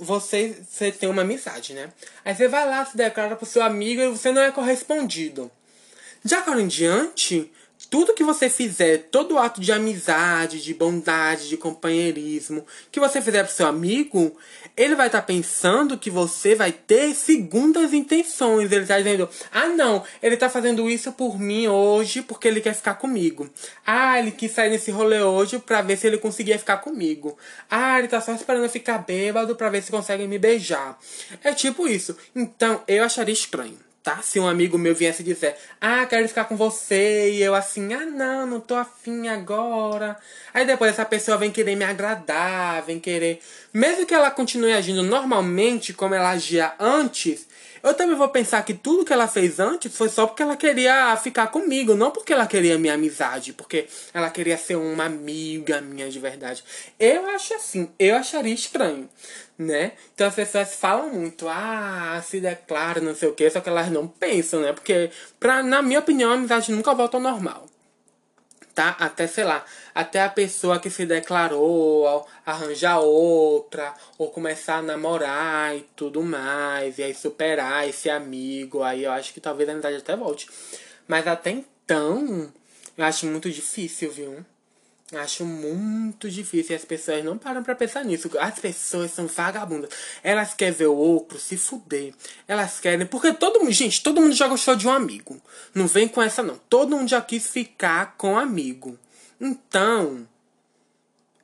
você, 0.00 0.56
você 0.68 0.90
tem 0.90 1.08
uma 1.08 1.22
amizade, 1.22 1.74
né? 1.74 1.92
Aí 2.24 2.34
você 2.34 2.48
vai 2.48 2.68
lá, 2.68 2.84
se 2.84 2.96
declara 2.96 3.36
pro 3.36 3.46
seu 3.46 3.62
amigo 3.62 4.00
e 4.00 4.08
você 4.08 4.32
não 4.32 4.42
é 4.42 4.50
correspondido. 4.50 5.50
De 6.24 6.34
agora 6.34 6.60
em 6.60 6.68
diante, 6.68 7.50
tudo 7.90 8.14
que 8.14 8.22
você 8.22 8.50
fizer, 8.50 9.08
todo 9.10 9.38
ato 9.38 9.60
de 9.60 9.72
amizade, 9.72 10.62
de 10.62 10.74
bondade, 10.74 11.48
de 11.48 11.56
companheirismo 11.56 12.64
que 12.92 13.00
você 13.00 13.20
fizer 13.22 13.44
pro 13.44 13.52
seu 13.52 13.66
amigo, 13.66 14.36
ele 14.76 14.94
vai 14.94 15.06
estar 15.06 15.20
tá 15.20 15.26
pensando 15.26 15.96
que 15.96 16.10
você 16.10 16.54
vai 16.54 16.70
ter 16.70 17.14
segundas 17.14 17.92
intenções. 17.92 18.70
Ele 18.70 18.86
tá 18.86 18.98
dizendo: 18.98 19.28
"Ah, 19.50 19.68
não, 19.68 20.04
ele 20.22 20.36
tá 20.36 20.50
fazendo 20.50 20.88
isso 20.88 21.12
por 21.12 21.38
mim 21.38 21.66
hoje 21.66 22.22
porque 22.22 22.48
ele 22.48 22.60
quer 22.60 22.74
ficar 22.74 22.94
comigo. 22.94 23.48
Ah, 23.86 24.18
ele 24.18 24.32
quis 24.32 24.52
sair 24.52 24.70
nesse 24.70 24.90
rolê 24.90 25.22
hoje 25.22 25.58
para 25.58 25.80
ver 25.82 25.96
se 25.96 26.06
ele 26.06 26.18
conseguia 26.18 26.58
ficar 26.58 26.78
comigo. 26.78 27.38
Ah, 27.70 27.98
ele 27.98 28.08
tá 28.08 28.20
só 28.20 28.32
esperando 28.32 28.64
eu 28.64 28.70
ficar 28.70 28.98
bêbado 28.98 29.56
para 29.56 29.70
ver 29.70 29.82
se 29.82 29.90
consegue 29.90 30.26
me 30.26 30.38
beijar." 30.38 30.98
É 31.42 31.54
tipo 31.54 31.88
isso. 31.88 32.16
Então, 32.34 32.82
eu 32.86 33.02
acharia 33.02 33.32
estranho 33.34 33.87
tá? 34.02 34.20
Se 34.22 34.38
um 34.38 34.46
amigo 34.46 34.78
meu 34.78 34.94
viesse 34.94 35.22
dizer, 35.22 35.56
ah, 35.80 36.06
quero 36.06 36.28
ficar 36.28 36.44
com 36.44 36.56
você, 36.56 37.32
e 37.32 37.42
eu 37.42 37.54
assim, 37.54 37.92
ah, 37.92 38.06
não, 38.06 38.46
não 38.46 38.60
tô 38.60 38.74
afim 38.74 39.28
agora. 39.28 40.16
Aí 40.54 40.64
depois 40.64 40.92
essa 40.92 41.04
pessoa 41.04 41.36
vem 41.36 41.50
querer 41.50 41.74
me 41.76 41.84
agradar, 41.84 42.82
vem 42.82 43.00
querer. 43.00 43.40
Mesmo 43.72 44.06
que 44.06 44.14
ela 44.14 44.30
continue 44.30 44.72
agindo 44.72 45.02
normalmente 45.02 45.92
como 45.92 46.14
ela 46.14 46.30
agia 46.30 46.72
antes, 46.78 47.47
eu 47.82 47.94
também 47.94 48.16
vou 48.16 48.28
pensar 48.28 48.62
que 48.64 48.74
tudo 48.74 49.04
que 49.04 49.12
ela 49.12 49.28
fez 49.28 49.60
antes 49.60 49.96
foi 49.96 50.08
só 50.08 50.26
porque 50.26 50.42
ela 50.42 50.56
queria 50.56 51.16
ficar 51.16 51.48
comigo, 51.48 51.94
não 51.94 52.10
porque 52.10 52.32
ela 52.32 52.46
queria 52.46 52.78
minha 52.78 52.94
amizade, 52.94 53.52
porque 53.52 53.86
ela 54.12 54.30
queria 54.30 54.56
ser 54.56 54.76
uma 54.76 55.04
amiga 55.04 55.80
minha 55.80 56.08
de 56.08 56.18
verdade. 56.18 56.64
Eu 56.98 57.26
acho 57.30 57.54
assim, 57.54 57.90
eu 57.98 58.16
acharia 58.16 58.54
estranho, 58.54 59.08
né? 59.56 59.92
Então 60.14 60.26
as 60.26 60.34
pessoas 60.34 60.74
falam 60.74 61.10
muito, 61.10 61.48
ah, 61.48 62.22
se 62.24 62.40
declara, 62.40 63.00
não 63.00 63.14
sei 63.14 63.28
o 63.28 63.34
que, 63.34 63.48
só 63.50 63.60
que 63.60 63.68
elas 63.68 63.90
não 63.90 64.06
pensam, 64.06 64.60
né? 64.60 64.72
Porque, 64.72 65.10
pra, 65.38 65.62
na 65.62 65.82
minha 65.82 66.00
opinião, 66.00 66.30
a 66.30 66.34
amizade 66.34 66.72
nunca 66.72 66.94
volta 66.94 67.16
ao 67.16 67.22
normal 67.22 67.66
tá? 68.78 68.94
Até, 69.00 69.26
sei 69.26 69.42
lá, 69.42 69.64
até 69.92 70.22
a 70.22 70.28
pessoa 70.28 70.78
que 70.78 70.88
se 70.88 71.04
declarou 71.04 72.24
arranjar 72.46 73.00
outra, 73.00 73.92
ou 74.16 74.30
começar 74.30 74.76
a 74.76 74.82
namorar 74.82 75.76
e 75.76 75.80
tudo 75.96 76.22
mais, 76.22 76.96
e 76.96 77.02
aí 77.02 77.12
superar 77.12 77.88
esse 77.88 78.08
amigo, 78.08 78.84
aí 78.84 79.02
eu 79.02 79.10
acho 79.10 79.34
que 79.34 79.40
talvez 79.40 79.68
a 79.68 79.72
amizade 79.72 79.96
até 79.96 80.14
volte. 80.14 80.48
Mas 81.08 81.26
até 81.26 81.50
então, 81.50 82.52
eu 82.96 83.04
acho 83.04 83.26
muito 83.26 83.50
difícil, 83.50 84.12
viu? 84.12 84.46
Acho 85.14 85.42
muito 85.42 86.28
difícil 86.28 86.72
e 86.72 86.76
as 86.76 86.84
pessoas 86.84 87.24
não 87.24 87.38
param 87.38 87.62
pra 87.62 87.74
pensar 87.74 88.04
nisso. 88.04 88.30
As 88.38 88.58
pessoas 88.58 89.10
são 89.10 89.26
vagabundas. 89.26 89.88
Elas 90.22 90.52
querem 90.52 90.74
ver 90.74 90.88
o 90.88 90.94
outro 90.94 91.38
se 91.38 91.56
fuder. 91.56 92.12
Elas 92.46 92.78
querem. 92.78 93.06
Porque 93.06 93.32
todo 93.32 93.60
mundo. 93.60 93.72
Gente, 93.72 94.02
todo 94.02 94.20
mundo 94.20 94.34
já 94.34 94.46
gostou 94.46 94.76
de 94.76 94.86
um 94.86 94.92
amigo. 94.92 95.40
Não 95.74 95.86
vem 95.86 96.06
com 96.08 96.20
essa, 96.20 96.42
não. 96.42 96.60
Todo 96.68 96.94
mundo 96.94 97.08
já 97.08 97.22
quis 97.22 97.46
ficar 97.46 98.16
com 98.18 98.34
um 98.34 98.38
amigo. 98.38 98.98
Então. 99.40 100.28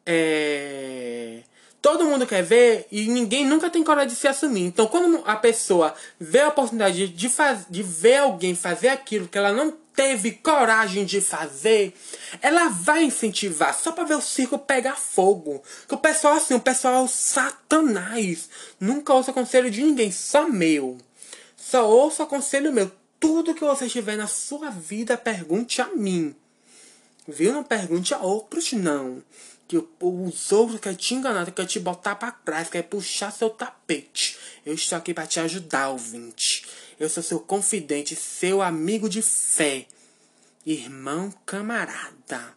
É. 0.04 1.40
Todo 1.80 2.04
mundo 2.04 2.26
quer 2.26 2.42
ver 2.42 2.86
e 2.90 3.08
ninguém 3.08 3.46
nunca 3.46 3.70
tem 3.70 3.82
coragem 3.82 4.08
de 4.08 4.16
se 4.16 4.28
assumir. 4.28 4.62
Então, 4.62 4.86
quando 4.86 5.22
a 5.26 5.36
pessoa 5.36 5.94
vê 6.18 6.40
a 6.40 6.48
oportunidade 6.48 7.08
de, 7.08 7.28
faz, 7.28 7.66
de 7.68 7.82
ver 7.82 8.18
alguém 8.18 8.54
fazer 8.54 8.88
aquilo 8.88 9.28
que 9.28 9.36
ela 9.36 9.52
não 9.52 9.83
teve 9.94 10.32
coragem 10.32 11.04
de 11.04 11.20
fazer, 11.20 11.94
ela 12.42 12.68
vai 12.68 13.04
incentivar 13.04 13.74
só 13.78 13.92
para 13.92 14.04
ver 14.04 14.16
o 14.16 14.20
circo 14.20 14.58
pegar 14.58 14.96
fogo. 14.96 15.62
Que 15.88 15.94
o 15.94 15.98
pessoal 15.98 16.34
assim, 16.34 16.54
o 16.54 16.60
pessoal 16.60 17.06
satanás, 17.06 18.48
nunca 18.78 19.14
ouça 19.14 19.32
conselho 19.32 19.70
de 19.70 19.82
ninguém, 19.82 20.10
só 20.10 20.48
meu. 20.48 20.98
Só 21.56 21.88
ouça 21.88 22.26
conselho 22.26 22.72
meu. 22.72 22.90
Tudo 23.18 23.54
que 23.54 23.64
você 23.64 23.88
tiver 23.88 24.16
na 24.16 24.26
sua 24.26 24.68
vida, 24.68 25.16
pergunte 25.16 25.80
a 25.80 25.86
mim. 25.86 26.34
Viu? 27.26 27.52
Não 27.52 27.64
pergunte 27.64 28.12
a 28.12 28.18
outros, 28.18 28.72
não. 28.72 29.22
Que 29.66 29.78
os 29.78 30.52
outros 30.52 30.78
querem 30.78 30.98
te 30.98 31.14
enganar, 31.14 31.50
querem 31.50 31.68
te 31.68 31.80
botar 31.80 32.16
para 32.16 32.30
trás, 32.30 32.68
querem 32.68 32.86
puxar 32.86 33.32
seu 33.32 33.48
tapete. 33.48 34.36
Eu 34.66 34.74
estou 34.74 34.98
aqui 34.98 35.14
para 35.14 35.26
te 35.26 35.40
ajudar, 35.40 35.88
ouvinte. 35.88 36.66
Eu 36.98 37.08
sou 37.08 37.22
seu 37.22 37.40
confidente, 37.40 38.14
seu 38.14 38.62
amigo 38.62 39.08
de 39.08 39.20
fé. 39.20 39.86
Irmão 40.64 41.32
camarada. 41.44 42.56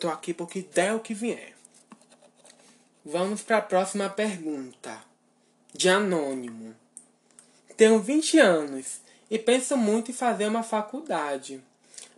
Tô 0.00 0.08
aqui 0.08 0.32
porque 0.32 0.62
der 0.62 0.94
o 0.94 1.00
que 1.00 1.14
vier. 1.14 1.54
Vamos 3.04 3.42
para 3.42 3.58
a 3.58 3.62
próxima 3.62 4.08
pergunta. 4.08 5.02
De 5.72 5.88
anônimo. 5.88 6.74
Tenho 7.76 8.00
20 8.00 8.38
anos 8.38 9.00
e 9.30 9.38
penso 9.38 9.76
muito 9.76 10.10
em 10.10 10.14
fazer 10.14 10.46
uma 10.46 10.62
faculdade. 10.62 11.62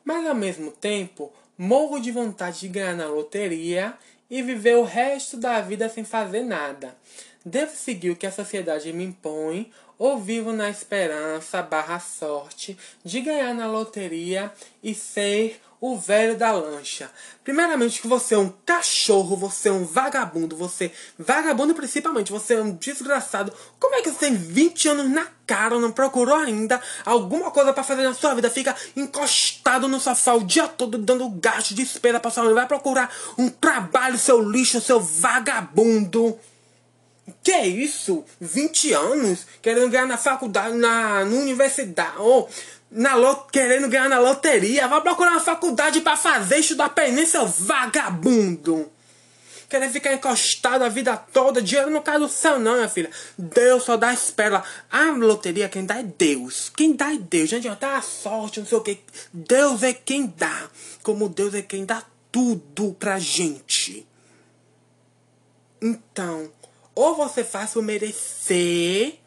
Mas 0.05 0.27
ao 0.27 0.35
mesmo 0.35 0.71
tempo, 0.71 1.33
morro 1.57 1.99
de 1.99 2.13
vontade 2.13 2.61
de 2.61 2.69
ganhar 2.69 2.95
na 2.95 3.09
loteria 3.09 3.99
e 4.31 4.41
viver 4.43 4.77
o 4.77 4.85
resto 4.85 5.37
da 5.37 5.61
vida 5.61 5.89
sem 5.89 6.05
fazer 6.05 6.43
nada. 6.43 6.97
Devo 7.45 7.75
seguir 7.75 8.11
o 8.11 8.17
que 8.17 8.27
a 8.27 8.33
sociedade 8.33 8.93
me 8.93 9.05
impõe 9.05 9.73
ou 9.99 10.19
vivo 10.19 10.53
na 10.53 10.71
esperança 10.71 11.61
barra 11.61 11.99
sorte 11.99 12.79
de 13.05 13.21
ganhar 13.21 13.53
na 13.53 13.67
loteria 13.67 14.53
e 14.83 14.95
ser 14.95 15.61
o 15.81 15.97
velho 15.97 16.37
da 16.37 16.51
lancha. 16.51 17.11
Primeiramente 17.45 18.01
que 18.01 18.09
você 18.09 18.35
é 18.35 18.39
um 18.39 18.53
cachorro, 18.67 19.37
você 19.37 19.69
é 19.69 19.73
um 19.73 19.85
vagabundo, 19.85 20.57
você 20.57 20.91
vagabundo 21.19 21.75
principalmente, 21.75 22.33
você 22.33 22.55
é 22.55 22.61
um 22.61 22.75
desgraçado. 22.75 23.53
Como 23.79 23.95
é 23.95 24.03
que 24.03 24.11
você 24.11 24.19
tem 24.19 24.35
20 24.35 24.89
anos 24.89 25.11
na 25.11 25.27
cara, 25.47 25.79
não 25.79 25.93
procurou 25.93 26.35
ainda 26.35 26.81
alguma 27.05 27.51
coisa 27.51 27.73
para 27.73 27.85
fazer 27.85 28.03
na 28.03 28.15
sua 28.15 28.35
vida? 28.35 28.51
Fica 28.51 28.75
encostado 28.97 29.87
no 29.89 30.01
sofá 30.01 30.35
o 30.35 30.45
dia 30.45 30.67
todo 30.67 30.99
dando 30.99 31.29
gasto 31.31 31.75
de 31.75 31.83
espera 31.83 32.19
para 32.19 32.31
sua 32.31 32.45
mãe. 32.45 32.55
Vai 32.55 32.67
procurar 32.67 33.13
um 33.37 33.49
trabalho, 33.49 34.19
seu 34.19 34.43
lixo, 34.43 34.81
seu 34.81 35.01
vagabundo. 35.01 36.39
Que 37.43 37.53
é 37.53 37.67
isso? 37.67 38.25
20 38.41 38.93
anos 38.93 39.47
querendo 39.61 39.91
ganhar 39.91 40.07
na 40.07 40.17
faculdade, 40.17 40.77
na, 40.77 41.25
na 41.25 41.37
universidade, 41.37 42.17
ou 42.19 42.49
na 42.91 43.15
lot, 43.15 43.51
querendo 43.53 43.89
ganhar 43.89 44.09
na 44.09 44.19
loteria. 44.19 44.89
Vai 44.89 45.01
procurar 45.01 45.33
uma 45.33 45.41
faculdade 45.41 46.01
para 46.01 46.17
fazer 46.17 46.59
estudar 46.59 46.93
seu 47.27 47.47
vagabundo. 47.47 48.91
Querer 49.69 49.91
ficar 49.91 50.15
encostado 50.15 50.83
a 50.83 50.89
vida 50.89 51.15
toda, 51.15 51.61
dinheiro 51.61 51.91
não 51.91 52.01
cai 52.01 52.19
do 52.19 52.27
céu, 52.27 52.59
não, 52.59 52.77
minha 52.77 52.89
filha. 52.89 53.11
Deus 53.37 53.83
só 53.83 53.99
dá 53.99 54.15
espera. 54.15 54.65
A 54.91 55.11
loteria, 55.11 55.69
quem 55.69 55.85
dá 55.85 55.99
é 55.99 56.03
Deus. 56.03 56.73
Quem 56.75 56.95
dá 56.95 57.13
é 57.13 57.19
Deus. 57.19 57.51
Gente, 57.51 57.69
até 57.69 57.87
a 57.87 58.01
sorte, 58.01 58.61
não 58.61 58.67
sei 58.67 58.79
o 58.79 58.81
que. 58.81 58.99
Deus 59.31 59.83
é 59.83 59.93
quem 59.93 60.27
dá. 60.27 60.71
Como 61.03 61.29
Deus 61.29 61.53
é 61.53 61.61
quem 61.61 61.85
dá 61.85 62.03
tudo 62.33 62.97
pra 62.99 63.19
gente. 63.19 64.07
Então, 65.83 66.51
ou 66.99 67.15
você 67.15 67.45
faz 67.45 67.77
o 67.77 67.83
merecer, 67.83 69.21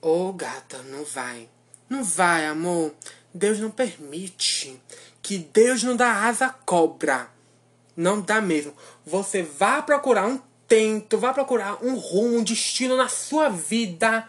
ou 0.00 0.32
gata, 0.32 0.78
não 0.84 1.04
vai. 1.04 1.46
Não 1.90 2.02
vai, 2.02 2.46
amor. 2.46 2.90
Deus 3.34 3.58
não 3.58 3.70
permite. 3.70 4.80
Que 5.20 5.36
Deus 5.36 5.82
não 5.82 5.94
dá 5.94 6.24
asa 6.24 6.46
à 6.46 6.48
cobra. 6.48 7.28
Não 7.94 8.18
dá 8.18 8.40
mesmo. 8.40 8.74
Você 9.04 9.42
vai 9.42 9.82
procurar 9.82 10.26
um 10.26 10.40
tento, 10.66 11.18
vai 11.18 11.34
procurar 11.34 11.84
um 11.84 11.98
rumo, 11.98 12.38
um 12.38 12.42
destino 12.42 12.96
na 12.96 13.10
sua 13.10 13.50
vida. 13.50 14.26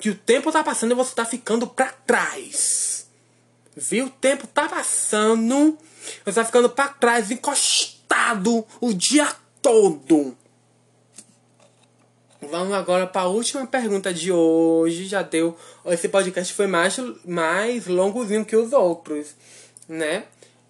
Que 0.00 0.08
o 0.08 0.14
tempo 0.14 0.50
tá 0.50 0.64
passando 0.64 0.92
e 0.92 0.94
você 0.94 1.14
tá 1.14 1.26
ficando 1.26 1.66
pra 1.66 1.92
trás. 2.06 3.06
Viu? 3.76 4.06
O 4.06 4.10
tempo 4.10 4.46
tá 4.46 4.66
passando. 4.66 5.76
Você 6.24 6.40
tá 6.40 6.46
ficando 6.46 6.70
pra 6.70 6.88
trás, 6.88 7.30
encostado 7.30 8.66
o 8.80 8.94
dia 8.94 9.30
todo. 9.60 10.34
Vamos 12.40 12.74
agora 12.74 13.06
para 13.06 13.22
a 13.22 13.28
última 13.28 13.66
pergunta 13.66 14.12
de 14.12 14.30
hoje. 14.30 15.06
Já 15.06 15.22
deu. 15.22 15.56
Esse 15.86 16.08
podcast 16.08 16.52
foi 16.52 16.66
mais, 16.66 16.96
mais 17.24 17.86
longozinho 17.86 18.44
que 18.44 18.56
os 18.56 18.72
outros, 18.72 19.34
né? 19.88 20.24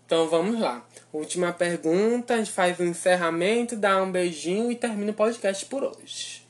Então 0.04 0.28
vamos 0.28 0.60
lá. 0.60 0.86
Última 1.12 1.52
pergunta, 1.52 2.34
a 2.34 2.36
gente 2.38 2.52
faz 2.52 2.78
o 2.78 2.82
um 2.82 2.86
encerramento, 2.86 3.74
dá 3.74 4.00
um 4.02 4.12
beijinho 4.12 4.70
e 4.70 4.76
termina 4.76 5.10
o 5.10 5.14
podcast 5.14 5.64
por 5.66 5.82
hoje. 5.82 6.46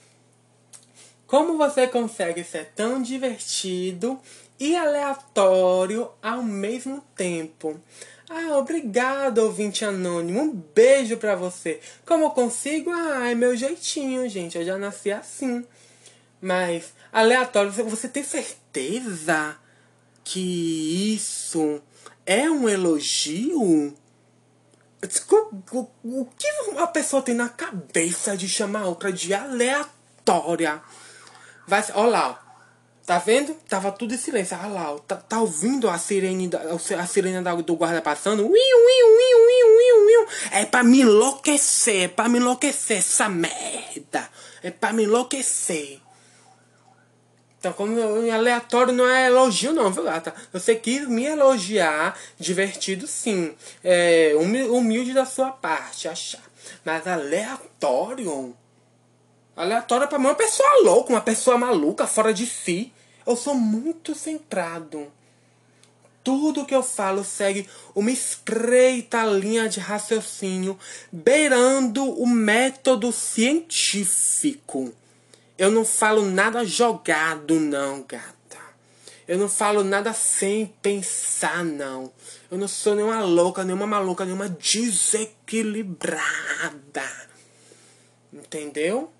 Como 1.26 1.56
você 1.56 1.86
consegue 1.86 2.44
ser 2.44 2.72
tão 2.74 3.00
divertido 3.00 4.20
e 4.60 4.76
aleatório 4.76 6.10
ao 6.22 6.42
mesmo 6.42 7.02
tempo? 7.16 7.80
Ah, 8.28 8.58
obrigado, 8.58 9.38
ouvinte 9.38 9.84
anônimo. 9.84 10.40
Um 10.40 10.52
beijo 10.52 11.16
pra 11.16 11.36
você. 11.36 11.80
Como 12.04 12.24
eu 12.24 12.30
consigo? 12.30 12.90
Ah, 12.90 13.30
é 13.30 13.34
meu 13.34 13.56
jeitinho, 13.56 14.28
gente. 14.28 14.58
Eu 14.58 14.64
já 14.64 14.76
nasci 14.76 15.12
assim. 15.12 15.64
Mas, 16.40 16.92
aleatório, 17.12 17.70
você 17.70 18.08
tem 18.08 18.24
certeza 18.24 19.56
que 20.24 21.14
isso 21.14 21.80
é 22.24 22.50
um 22.50 22.68
elogio? 22.68 23.94
O 26.02 26.24
que 26.36 26.48
uma 26.68 26.88
pessoa 26.88 27.22
tem 27.22 27.34
na 27.34 27.48
cabeça 27.48 28.36
de 28.36 28.48
chamar 28.48 28.86
outra 28.86 29.12
de 29.12 29.32
aleatória? 29.32 30.82
Vai, 31.66 31.84
olha 31.94 32.10
lá, 32.10 32.45
Tá 33.06 33.18
vendo? 33.18 33.54
Tava 33.68 33.92
tudo 33.92 34.14
em 34.14 34.18
silêncio. 34.18 34.58
Ah 34.60 34.66
lá, 34.66 34.98
tá, 35.06 35.14
tá 35.14 35.40
ouvindo 35.40 35.88
a 35.88 35.96
sirene, 35.96 36.50
a 36.98 37.06
sirene 37.06 37.40
da, 37.40 37.54
do 37.54 37.76
guarda 37.76 38.02
passando? 38.02 38.42
Uiu, 38.42 38.52
uiu, 38.52 39.06
uiu, 39.16 39.46
uiu, 39.46 40.06
uiu. 40.06 40.28
É 40.50 40.64
pra 40.66 40.82
me 40.82 41.02
enlouquecer, 41.02 42.02
é 42.02 42.08
pra 42.08 42.28
me 42.28 42.38
enlouquecer 42.38 42.98
essa 42.98 43.28
merda. 43.28 44.28
É 44.60 44.72
pra 44.72 44.92
me 44.92 45.04
enlouquecer. 45.04 46.00
Então, 47.60 47.72
como 47.72 47.96
aleatório 48.28 48.92
não 48.92 49.08
é 49.08 49.26
elogio, 49.26 49.72
não, 49.72 49.92
viu, 49.92 50.02
gata? 50.02 50.34
Você 50.52 50.74
quis 50.74 51.06
me 51.06 51.24
elogiar, 51.24 52.18
divertido 52.38 53.06
sim. 53.06 53.54
É, 53.84 54.32
humilde 54.68 55.14
da 55.14 55.24
sua 55.24 55.52
parte, 55.52 56.08
achar. 56.08 56.42
Mas 56.84 57.06
aleatório. 57.06 58.56
Aleatório 59.56 60.06
pra 60.06 60.18
mim 60.18 60.26
é 60.26 60.28
uma 60.28 60.34
pessoa 60.34 60.82
louca, 60.82 61.14
uma 61.14 61.22
pessoa 61.22 61.56
maluca, 61.56 62.06
fora 62.06 62.34
de 62.34 62.46
si. 62.46 62.92
Eu 63.26 63.34
sou 63.34 63.54
muito 63.54 64.14
centrado. 64.14 65.10
Tudo 66.22 66.66
que 66.66 66.74
eu 66.74 66.82
falo 66.82 67.24
segue 67.24 67.66
uma 67.94 68.10
estreita 68.10 69.24
linha 69.24 69.66
de 69.68 69.80
raciocínio, 69.80 70.78
beirando 71.10 72.04
o 72.04 72.26
método 72.26 73.10
científico. 73.12 74.92
Eu 75.56 75.70
não 75.70 75.86
falo 75.86 76.26
nada 76.26 76.64
jogado, 76.64 77.58
não, 77.58 78.02
gata. 78.02 78.36
Eu 79.26 79.38
não 79.38 79.48
falo 79.48 79.82
nada 79.82 80.12
sem 80.12 80.66
pensar, 80.82 81.64
não. 81.64 82.12
Eu 82.50 82.58
não 82.58 82.68
sou 82.68 82.94
nenhuma 82.94 83.24
louca, 83.24 83.64
nenhuma 83.64 83.86
maluca, 83.86 84.22
nenhuma 84.24 84.48
desequilibrada. 84.48 87.26
Entendeu? 88.32 89.12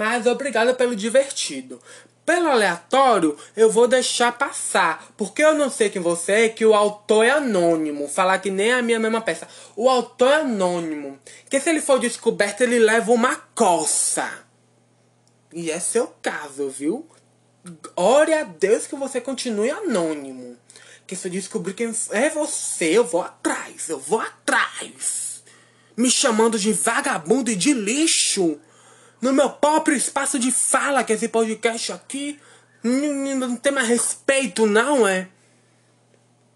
Mas 0.00 0.26
obrigado 0.26 0.74
pelo 0.76 0.96
divertido. 0.96 1.78
Pelo 2.24 2.48
aleatório, 2.48 3.36
eu 3.54 3.70
vou 3.70 3.86
deixar 3.86 4.32
passar. 4.32 5.12
Porque 5.14 5.44
eu 5.44 5.54
não 5.54 5.68
sei 5.68 5.90
quem 5.90 6.00
você 6.00 6.32
é, 6.32 6.48
que 6.48 6.64
o 6.64 6.74
autor 6.74 7.22
é 7.22 7.32
anônimo. 7.32 8.08
Falar 8.08 8.38
que 8.38 8.50
nem 8.50 8.72
a 8.72 8.80
minha 8.80 8.98
mesma 8.98 9.20
peça. 9.20 9.46
O 9.76 9.90
autor 9.90 10.30
é 10.30 10.34
anônimo. 10.36 11.18
Que 11.50 11.60
se 11.60 11.68
ele 11.68 11.82
for 11.82 12.00
descoberto, 12.00 12.62
ele 12.62 12.78
leva 12.78 13.12
uma 13.12 13.36
coça. 13.54 14.26
E 15.52 15.70
é 15.70 15.78
seu 15.78 16.06
caso, 16.22 16.70
viu? 16.70 17.06
Ore 17.94 18.32
a 18.32 18.44
Deus 18.44 18.86
que 18.86 18.96
você 18.96 19.20
continue 19.20 19.70
anônimo. 19.70 20.56
Que 21.06 21.14
se 21.14 21.28
eu 21.28 21.32
descobrir 21.32 21.74
quem 21.74 21.92
é 22.12 22.30
você, 22.30 22.96
eu 22.96 23.04
vou 23.04 23.20
atrás. 23.20 23.90
Eu 23.90 23.98
vou 23.98 24.18
atrás. 24.18 25.44
Me 25.94 26.10
chamando 26.10 26.58
de 26.58 26.72
vagabundo 26.72 27.50
e 27.50 27.54
de 27.54 27.74
lixo 27.74 28.58
no 29.20 29.32
meu 29.32 29.50
próprio 29.50 29.96
espaço 29.96 30.38
de 30.38 30.50
fala, 30.50 31.04
que 31.04 31.12
esse 31.12 31.28
podcast 31.28 31.92
aqui 31.92 32.38
não 32.82 33.56
tem 33.56 33.72
mais 33.72 33.88
respeito, 33.88 34.66
não 34.66 35.06
é? 35.06 35.28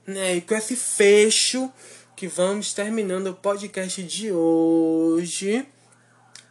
Né? 0.07 0.37
E 0.37 0.41
com 0.41 0.55
esse 0.55 0.77
fecho 0.77 1.71
que 2.17 2.27
vamos 2.27 2.73
terminando 2.73 3.29
o 3.29 3.35
podcast 3.35 4.03
de 4.03 4.33
hoje. 4.33 5.67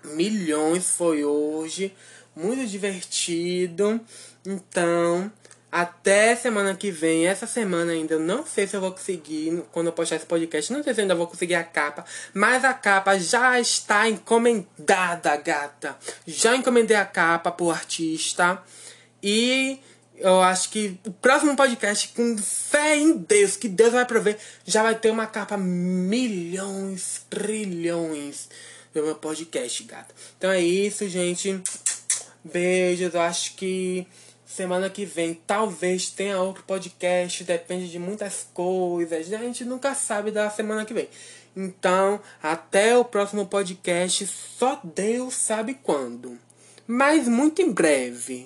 Milhões 0.03 0.91
foi 0.91 1.23
hoje, 1.23 1.95
muito 2.35 2.67
divertido. 2.67 3.99
Então, 4.45 5.31
até 5.73 6.35
semana 6.35 6.75
que 6.75 6.91
vem. 6.91 7.25
Essa 7.25 7.47
semana 7.47 7.93
ainda 7.93 8.13
eu 8.13 8.19
não 8.19 8.45
sei 8.45 8.67
se 8.67 8.75
eu 8.75 8.81
vou 8.81 8.91
conseguir, 8.91 9.63
quando 9.71 9.87
eu 9.87 9.91
postar 9.91 10.17
esse 10.17 10.25
podcast, 10.27 10.71
não 10.71 10.83
sei 10.83 10.93
se 10.93 11.01
eu 11.01 11.03
ainda 11.03 11.15
vou 11.15 11.25
conseguir 11.25 11.55
a 11.55 11.63
capa. 11.63 12.05
Mas 12.31 12.63
a 12.63 12.75
capa 12.75 13.17
já 13.17 13.59
está 13.59 14.07
encomendada, 14.07 15.35
gata. 15.37 15.97
Já 16.27 16.55
encomendei 16.55 16.95
a 16.95 17.03
capa 17.03 17.51
pro 17.51 17.71
artista. 17.71 18.61
E 19.23 19.79
eu 20.15 20.43
acho 20.43 20.69
que 20.69 20.99
o 21.07 21.11
próximo 21.11 21.55
podcast, 21.55 22.09
com 22.09 22.37
fé 22.37 22.95
em 22.95 23.17
Deus, 23.17 23.55
que 23.57 23.67
Deus 23.67 23.93
vai 23.93 24.05
prover, 24.05 24.37
já 24.63 24.83
vai 24.83 24.93
ter 24.93 25.09
uma 25.09 25.25
capa 25.25 25.57
milhões, 25.57 27.25
trilhões 27.31 28.47
do 28.93 29.01
meu 29.01 29.15
podcast, 29.15 29.83
gata. 29.85 30.13
Então 30.37 30.51
é 30.51 30.61
isso, 30.61 31.09
gente. 31.09 31.59
Beijos. 32.43 33.15
Eu 33.15 33.21
acho 33.21 33.55
que 33.55 34.05
Semana 34.53 34.87
que 34.87 35.03
vem 35.03 35.33
talvez 35.33 36.11
tenha 36.11 36.39
outro 36.39 36.61
podcast, 36.61 37.43
depende 37.43 37.89
de 37.89 37.97
muitas 37.97 38.47
coisas. 38.53 39.33
A 39.33 39.37
gente 39.39 39.65
nunca 39.65 39.95
sabe 39.95 40.29
da 40.29 40.47
semana 40.47 40.85
que 40.85 40.93
vem. 40.93 41.09
Então, 41.57 42.21
até 42.39 42.95
o 42.95 43.03
próximo 43.03 43.47
podcast, 43.47 44.27
só 44.27 44.79
Deus 44.83 45.33
sabe 45.33 45.73
quando. 45.81 46.37
Mas 46.85 47.27
muito 47.27 47.63
em 47.63 47.71
breve. 47.71 48.45